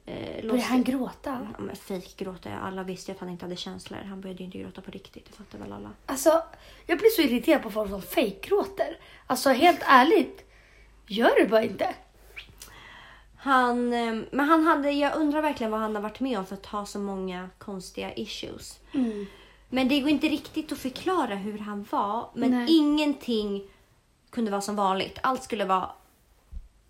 [0.06, 1.46] Eh, Började han gråta?
[1.58, 2.50] Ja, men fejkgråta.
[2.62, 3.98] Alla visste ju att han inte hade känslor.
[4.08, 5.26] Han började ju inte gråta på riktigt.
[5.26, 5.90] Det fattar väl alla.
[6.06, 6.42] Alltså,
[6.86, 8.98] jag blir så irriterad på folk som fejkgråter.
[9.26, 10.47] Alltså helt ärligt.
[11.08, 11.94] Gör det bara inte.
[13.36, 16.54] Han, eh, men han hade, jag undrar verkligen vad han har varit med om för
[16.54, 18.78] att ha så många konstiga issues.
[19.68, 22.30] Men det går inte riktigt att förklara hur han var.
[22.34, 22.66] Men Nej.
[22.76, 23.62] ingenting
[24.30, 25.18] kunde vara som vanligt.
[25.22, 25.90] Allt skulle vara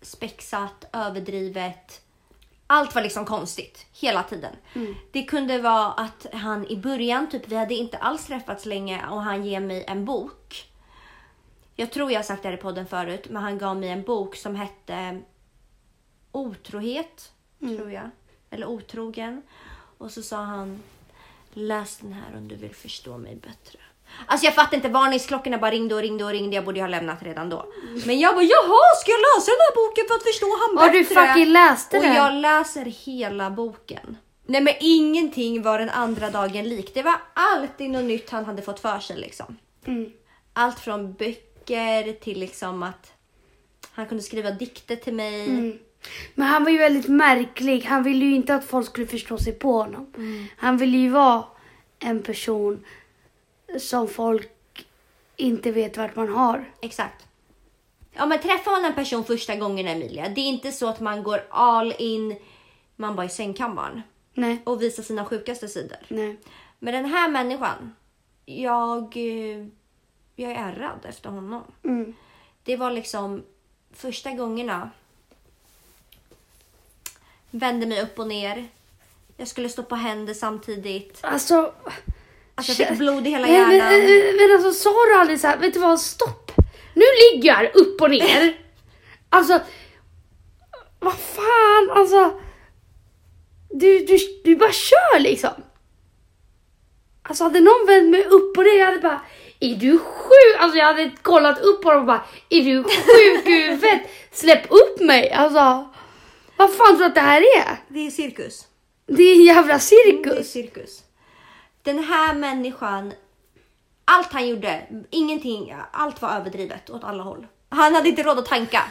[0.01, 2.01] spexat, överdrivet.
[2.67, 4.55] Allt var liksom konstigt hela tiden.
[5.11, 9.21] Det kunde vara att han i början, typ vi hade inte alls träffats länge och
[9.21, 10.68] han ger mig en bok.
[11.79, 14.03] Jag tror jag har sagt det här i podden förut, men han gav mig en
[14.03, 15.21] bok som hette
[16.31, 18.09] Otrohet, tror jag.
[18.49, 19.41] Eller Otrogen.
[19.97, 20.83] Och så sa han
[21.53, 23.79] Läs den här om du vill förstå mig bättre.
[24.25, 26.55] Alltså jag fattar inte, varningsklockorna bara ringde och ringde och ringde.
[26.55, 27.65] Jag borde ju ha lämnat redan då.
[28.05, 30.87] Men jag bara jaha, ska jag läsa den här boken för att förstå han Har
[30.87, 30.99] bättre?
[30.99, 32.15] du fucking läst Och den?
[32.15, 34.17] jag läser hela boken.
[34.45, 36.93] Nej men ingenting var den andra dagen lik.
[36.93, 39.57] Det var alltid något nytt han hade fått för sig liksom.
[39.85, 40.11] Mm.
[40.53, 41.48] Allt från böcker
[42.19, 43.13] till liksom att
[43.91, 45.49] han kunde skriva dikter till mig.
[45.49, 45.79] Mm.
[46.35, 47.81] Men han var ju väldigt märklig.
[47.81, 50.13] Han ville ju inte att folk skulle förstå sig på honom.
[50.57, 51.43] Han ville ju vara
[51.99, 52.85] en person
[53.79, 54.49] som folk
[55.35, 56.71] inte vet vart man har.
[56.81, 57.25] Exakt.
[58.13, 61.23] Ja men träffar man en person första gången Emilia, det är inte så att man
[61.23, 62.35] går all in,
[62.95, 64.01] man bara i sängkammaren
[64.33, 65.97] Nej, och visar sina sjukaste sidor.
[66.07, 66.37] nej.
[66.79, 67.95] Men den här människan,
[68.45, 69.65] jag, eh,
[70.39, 71.63] jag är ärrad efter honom.
[71.83, 72.15] Mm.
[72.63, 73.43] Det var liksom
[73.93, 74.89] första gångerna.
[77.51, 78.67] Vände mig upp och ner.
[79.37, 81.19] Jag skulle stå på händer samtidigt.
[81.21, 81.73] Alltså...
[82.55, 83.77] Alltså jag fick blod i hela men, hjärnan.
[83.77, 86.51] men, men alltså sa du aldrig så här, vet du vad, stopp.
[86.93, 88.57] Nu ligger jag här upp och ner.
[89.31, 89.59] Alltså,
[90.99, 92.41] vad fan, alltså.
[93.69, 95.53] Du, du, du bara kör liksom.
[97.21, 99.21] Alltså hade någon vänt mig upp och ner, jag hade bara,
[99.59, 100.55] är du sjuk?
[100.59, 104.01] Alltså jag hade kollat upp på dem och bara, är du sjuk i huvudet?
[104.31, 105.89] Släpp upp mig, alltså.
[106.57, 107.77] Vad fan tror du att det här är?
[107.87, 108.65] Det är cirkus.
[109.07, 110.51] Det är en jävla Det är cirkus.
[110.51, 111.03] cirkus.
[111.83, 113.13] Den här människan,
[114.05, 117.47] allt han gjorde, ingenting, allt var överdrivet åt alla håll.
[117.69, 118.81] Han hade inte råd att tanka.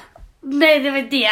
[0.41, 1.31] Nej, det var det.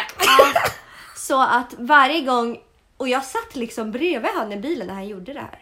[1.17, 2.61] Så att varje gång,
[2.97, 5.59] och jag satt liksom bredvid han i bilen när han gjorde det här.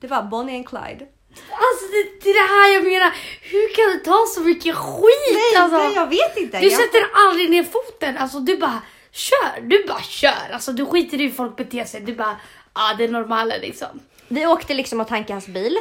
[0.00, 1.06] Det var Bonnie and Clyde.
[1.50, 3.12] Alltså det, det är det här jag menar.
[3.42, 5.34] Hur kan du ta så mycket skit?
[5.34, 5.78] Nej, alltså?
[5.78, 6.60] nej, jag vet inte.
[6.60, 6.80] Du jag...
[6.80, 8.16] sätter aldrig ner foten.
[8.18, 8.82] Alltså du bara
[9.12, 9.60] kör.
[9.60, 10.52] Du bara kör.
[10.52, 12.00] Alltså du skiter i hur folk beter sig.
[12.00, 12.36] Du bara
[12.74, 14.00] Ja, det är normala liksom.
[14.28, 15.78] Vi åkte liksom och tankade hans bil.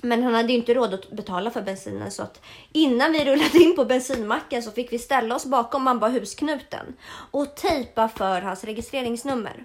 [0.00, 2.40] Men han hade ju inte råd att betala för bensinen så att
[2.72, 6.96] innan vi rullade in på bensinmacken så fick vi ställa oss bakom man bara husknuten
[7.30, 9.64] och tejpa för hans registreringsnummer.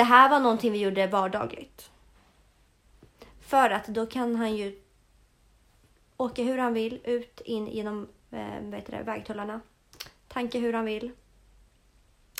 [0.00, 1.90] Det här var någonting vi gjorde vardagligt.
[3.40, 4.80] För att då kan han ju
[6.16, 9.60] åka hur han vill, ut, in genom eh, vad heter det, vägtullarna.
[10.28, 11.10] Tanka hur han vill.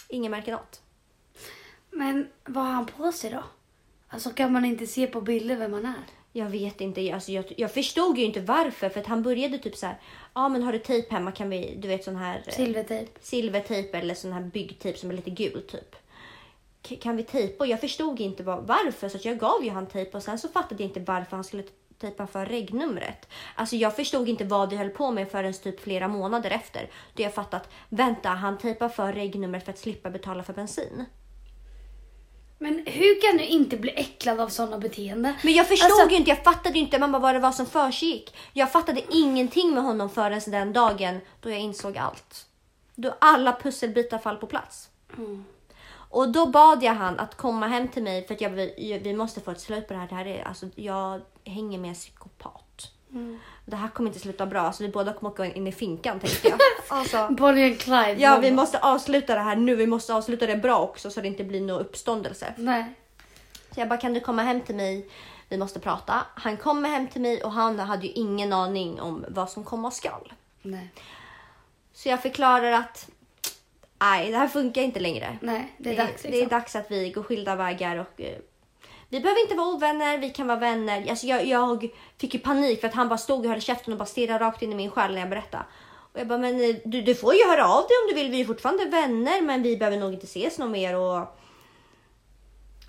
[0.08, 0.82] Ingen märker något.
[1.90, 3.44] Men vad har han på sig då?
[4.08, 6.04] Alltså kan man inte se på bilder vem man är?
[6.32, 9.76] Jag vet inte, alltså jag, jag förstod ju inte varför för att han började typ
[9.76, 10.00] så här.
[10.34, 13.11] Ja men har du tejp hemma kan vi, du vet sån här eh, Silvertejp.
[13.20, 15.96] silvertejp eller sån här byggtejp som är lite gul typ.
[16.82, 17.64] Kan vi tejpa?
[17.64, 20.48] Och jag förstod inte var, varför så jag gav ju han tejp och sen så
[20.48, 21.62] fattade jag inte varför han skulle
[21.98, 23.28] tejpa för regnumret.
[23.54, 26.90] Alltså jag förstod inte vad vi höll på med förrän typ flera månader efter.
[27.14, 31.04] Då jag fattat, vänta han tejpar för regnumret för att slippa betala för bensin.
[32.58, 35.34] Men hur kan du inte bli äcklad av sådana beteenden?
[35.42, 37.66] Men jag förstod Alltså- ju inte, jag fattade ju inte mamma vad det var som
[37.66, 38.36] försiggick.
[38.52, 42.46] Jag fattade ingenting med honom förrän den dagen då jag insåg allt.
[42.94, 44.88] Då alla pusselbitar fall på plats.
[46.11, 49.40] Och då bad jag han att komma hem till mig för att jag, vi, måste
[49.40, 50.08] få ett slut på det här.
[50.08, 52.92] Det här är, alltså, jag hänger med en psykopat.
[53.66, 56.48] Det här kommer inte sluta bra, så vi båda kommer åka in i finkan tänkte
[56.48, 56.58] jag.
[56.88, 58.14] Alltså, Bonnie and Clyde.
[58.18, 59.76] ja, vi måste avsluta det här nu.
[59.76, 62.54] Vi måste avsluta det bra också så det inte blir någon uppståndelse.
[62.56, 62.94] Nej.
[63.74, 65.08] Så jag bara, kan du komma hem till mig?
[65.48, 66.22] Vi måste prata.
[66.34, 69.90] Han kommer hem till mig och han hade ju ingen aning om vad som komma
[69.90, 70.32] skall.
[70.62, 70.88] Nej.
[71.92, 73.11] Så jag förklarar att
[74.01, 75.38] nej, det här funkar inte längre.
[75.40, 76.30] Nej, det är dags liksom.
[76.30, 78.38] det är dags att vi går skilda vägar och eh,
[79.09, 81.11] vi behöver inte vara ovänner, vi kan vara vänner.
[81.11, 81.88] Alltså jag, jag
[82.18, 84.62] fick ju panik för att han bara stod och höll käften och bara stirrade rakt
[84.62, 85.64] in i min själ när jag berättade.
[86.12, 88.30] Och jag bara, men eh, du, du får ju höra av dig om du vill.
[88.30, 90.96] Vi är fortfarande vänner, men vi behöver nog inte ses någon mer.
[90.96, 91.26] Och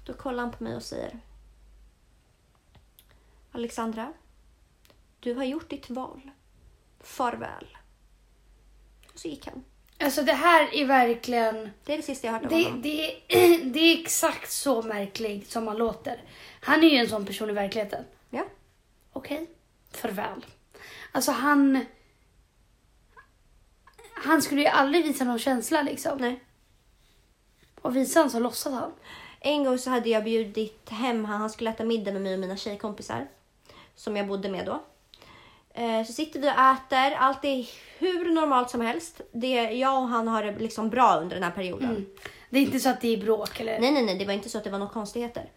[0.05, 1.20] då kollar han på mig och säger.
[3.51, 4.14] Alexandra,
[5.20, 6.32] du har gjort ditt val.
[6.99, 7.78] Farväl.
[9.14, 9.64] Och så gick han.
[10.04, 11.72] Alltså det här är verkligen...
[11.86, 12.82] Det är det sista jag hört av Det, honom.
[12.82, 13.16] det,
[13.64, 16.22] det är exakt så märkligt som man låter.
[16.62, 18.06] Han är ju en sån person i verkligheten.
[18.30, 18.45] Ja.
[19.14, 19.47] Okej,
[19.91, 20.45] farväl.
[21.12, 21.86] Alltså han...
[24.14, 26.18] Han skulle ju aldrig visa någon känsla liksom.
[26.18, 26.39] Nej.
[27.82, 28.91] Och visa han så låtsas han.
[29.39, 32.39] En gång så hade jag bjudit hem han, han skulle äta middag med mig och
[32.39, 33.28] mina tjejkompisar.
[33.95, 34.84] Som jag bodde med då.
[35.74, 37.69] Eh, Så sitter vi och äter, allt är
[37.99, 39.22] hur normalt som helst.
[39.32, 42.05] Det, jag och han har det liksom bra under den här perioden.
[42.49, 43.80] Det är inte så att det är bråk eller...
[43.80, 45.51] Nej, nej, nej, det var inte så att det var några konstigheter.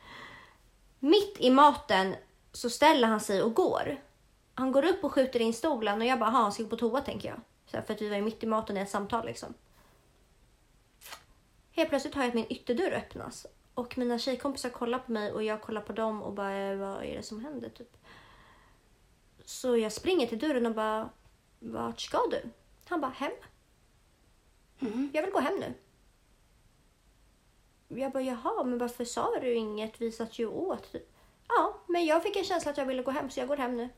[0.98, 2.14] Mitt i maten
[2.52, 4.00] så ställer han sig och går.
[4.54, 6.76] Han går upp och skjuter in stolen och jag bara, "Aha, han ska gå på
[6.76, 7.40] toa tänker jag.
[7.66, 9.54] Så för att vi var ju mitt i maten i ett samtal liksom.
[11.72, 13.46] Helt plötsligt hör jag att min ytterdörr öppnas.
[13.74, 17.04] Och mina tjejkompisar kollar på mig och jag kollar på dem och bara, "Eh, vad
[17.04, 17.96] är det som händer typ?
[19.44, 21.10] Så jag springer till dörren och bara,
[21.58, 22.42] vart ska du?
[22.88, 23.32] Han bara, hem.
[25.12, 25.74] Jag vill gå hem nu.
[28.00, 30.00] Jag bara, jaha, men varför sa du inget?
[30.00, 30.94] Vi satt ju åt.
[31.48, 33.76] Ja, men jag fick en känsla att jag ville gå hem så jag går hem
[33.76, 33.88] nu.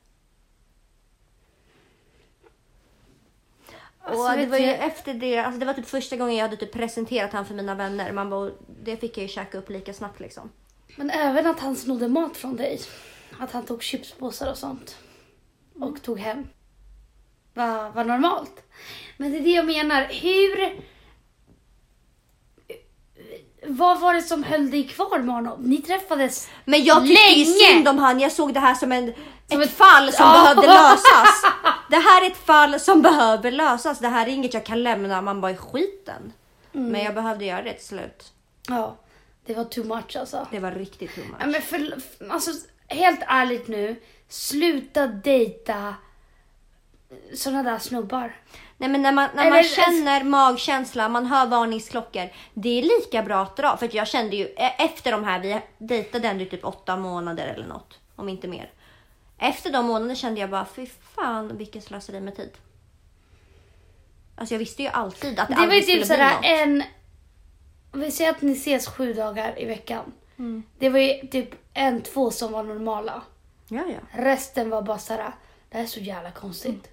[4.00, 6.56] Alltså, och det var ju efter det, alltså det var typ första gången jag hade
[6.56, 8.12] typ presenterat han för mina vänner.
[8.12, 8.50] Man bara,
[8.82, 10.50] det fick jag ju käka upp lika snabbt liksom.
[10.96, 12.80] Men även att han snodde mat från dig.
[13.38, 14.96] Att han tog chipspåsar och sånt.
[15.80, 16.48] Och tog hem.
[17.54, 18.62] Var, var normalt.
[19.16, 20.02] Men det är det jag menar.
[20.10, 20.80] Hur...
[23.68, 25.62] Vad var det som höll dig kvar med honom?
[25.62, 27.44] Ni träffades Men jag tyckte länge.
[27.44, 28.20] synd om han.
[28.20, 29.12] Jag såg det här som, en,
[29.50, 30.32] Som ett ett- fall som Ja.
[30.42, 31.42] behövde lösas.
[31.90, 33.98] Det här är ett fall som behöver lösas.
[33.98, 35.22] Det här är inget jag kan lämna.
[35.22, 36.32] Man bara i skiten.
[36.74, 36.92] Mm.
[36.92, 38.32] Men jag behövde göra det till slut.
[38.68, 38.96] Ja,
[39.46, 40.46] det var too much alltså.
[40.50, 41.46] Det var riktigt too much.
[41.46, 41.98] men för,
[42.30, 42.50] alltså,
[42.88, 43.96] helt ärligt nu,
[44.28, 45.94] sluta dejta
[47.34, 48.36] såna där snubbar.
[48.78, 52.28] Nej men när man, när man Eller- känner magkänsla, man hör varningsklockor.
[52.54, 53.76] Det är lika bra att dra.
[53.76, 57.66] För jag kände ju e- efter de här, vi dejtade ändå typ åtta månader eller
[57.66, 57.98] något.
[58.16, 58.70] Om inte mer.
[59.38, 62.50] Efter de månaderna kände jag bara, fy fan vilken slöseri med tid.
[64.36, 66.34] Alltså jag visste ju alltid att det, Det var ju aldrig typ skulle bli sådär
[66.34, 66.44] något.
[66.44, 66.82] en...
[67.92, 70.12] Om vi säger att ni ses sju dagar i veckan.
[70.38, 70.62] Mm.
[70.78, 73.22] Det var ju typ en, två som var normala.
[73.68, 74.22] Ja, ja.
[74.22, 75.32] Resten var bara såhär,
[75.68, 76.88] det här är så jävla konstigt.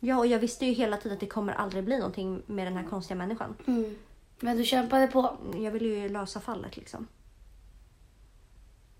[0.00, 2.76] ja, och jag visste ju hela tiden att det kommer aldrig bli någonting med den
[2.76, 3.56] här konstiga människan.
[3.66, 3.96] Mm.
[4.40, 5.36] Men du kämpade på.
[5.54, 7.06] Jag ville ju lösa fallet liksom.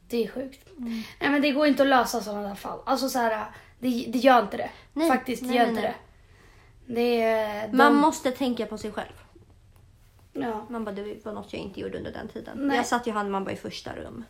[0.08, 0.68] Det är sjukt.
[0.78, 1.02] Mm.
[1.20, 2.78] Nej men det går inte att lösa sådana där fall.
[2.86, 3.46] Alltså såhär,
[3.78, 4.70] det, det gör inte det.
[4.92, 5.94] Nej, Faktiskt, det nej, gör nej, inte det.
[6.94, 7.68] Det är...
[7.68, 9.12] De, Man måste tänka på sig själv.
[10.32, 10.66] Ja.
[10.70, 12.58] Man bara, det var något jag inte gjorde under den tiden.
[12.60, 12.76] Nej.
[12.76, 14.24] Jag satt ju han man bara i första rum.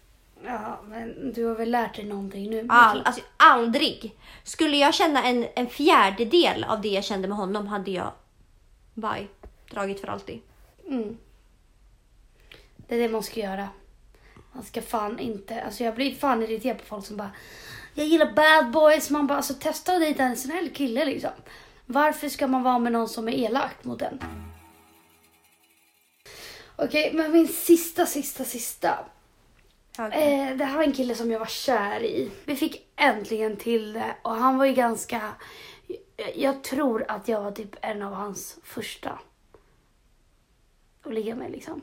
[0.47, 2.67] Ja, men du har väl lärt dig någonting nu?
[2.69, 4.17] All, alltså, aldrig.
[4.43, 8.13] Skulle jag känna en, en fjärdedel av det jag kände med honom hade jag
[8.95, 9.27] bye,
[9.71, 10.41] dragit för alltid.
[10.89, 11.17] Mm.
[12.77, 13.69] Det är det man ska göra.
[14.53, 15.63] Man ska fan inte...
[15.63, 17.31] Alltså jag blir fan irriterad på folk som bara...
[17.95, 19.11] Jag gillar bad boys.
[19.11, 21.31] Man bara, alltså testa att dejta en snäll kille liksom.
[21.87, 24.21] Varför ska man vara med någon som är elak mot en?
[26.77, 28.99] Okej, men min sista, sista, sista.
[29.99, 32.31] Eh, det här var en kille som jag var kär i.
[32.45, 35.21] Vi fick äntligen till det och han var ju ganska...
[36.17, 39.19] Jag, jag tror att jag var typ en av hans första
[41.03, 41.81] att ligga med liksom.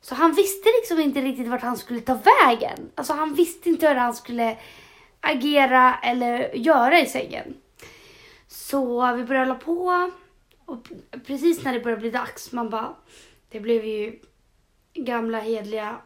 [0.00, 2.90] Så han visste liksom inte riktigt vart han skulle ta vägen.
[2.94, 4.58] Alltså han visste inte hur han skulle
[5.20, 7.54] agera eller göra i sängen.
[8.48, 10.10] Så vi började hålla på
[10.64, 10.88] och
[11.26, 12.94] precis när det började bli dags, man bara,
[13.48, 14.18] det blev ju
[14.94, 15.96] gamla hedliga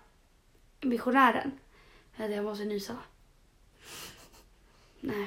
[0.85, 1.59] missionären.
[2.17, 2.97] Vänta, Jag måste nysa.
[5.01, 5.27] Nej.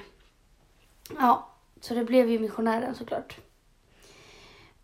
[1.19, 1.49] Ja,
[1.81, 3.37] så det blev ju missionären såklart.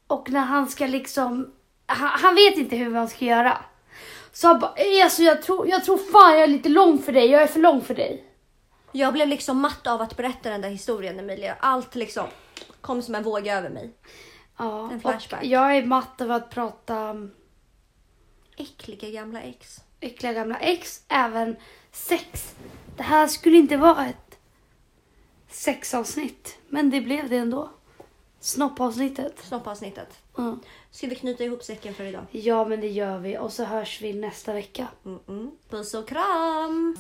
[0.08, 1.54] Och när han ska liksom,
[1.86, 3.58] han, han vet inte hur man ska göra.
[4.32, 7.12] Så han bara, "Eh, alltså jag tror, jag tror fan jag är lite lång för
[7.12, 8.26] dig, jag är för lång för dig.
[8.92, 11.56] Jag blev liksom matt av att berätta den där historien Emilia.
[11.60, 12.28] Allt liksom
[12.82, 13.94] kom som en våg över mig.
[14.58, 15.44] Ja, En och flashback.
[15.46, 17.16] jag är matt av att prata
[18.58, 19.83] Äckliga gamla ex.
[20.04, 21.56] Äckliga gamla ex, även
[21.92, 22.56] sex.
[22.98, 24.38] Det här skulle inte vara ett
[25.50, 27.70] sexavsnitt, men det blev det ändå.
[28.40, 29.40] Snoppavsnittet.
[29.44, 30.20] Snoppavsnittet.
[30.38, 30.60] Mm.
[30.92, 32.26] Ska vi knyta ihop säcken för idag?
[32.32, 34.88] Ja, men det gör vi och så hörs vi nästa vecka.
[35.06, 35.52] Mm -mm.
[35.70, 36.98] Puss och kram!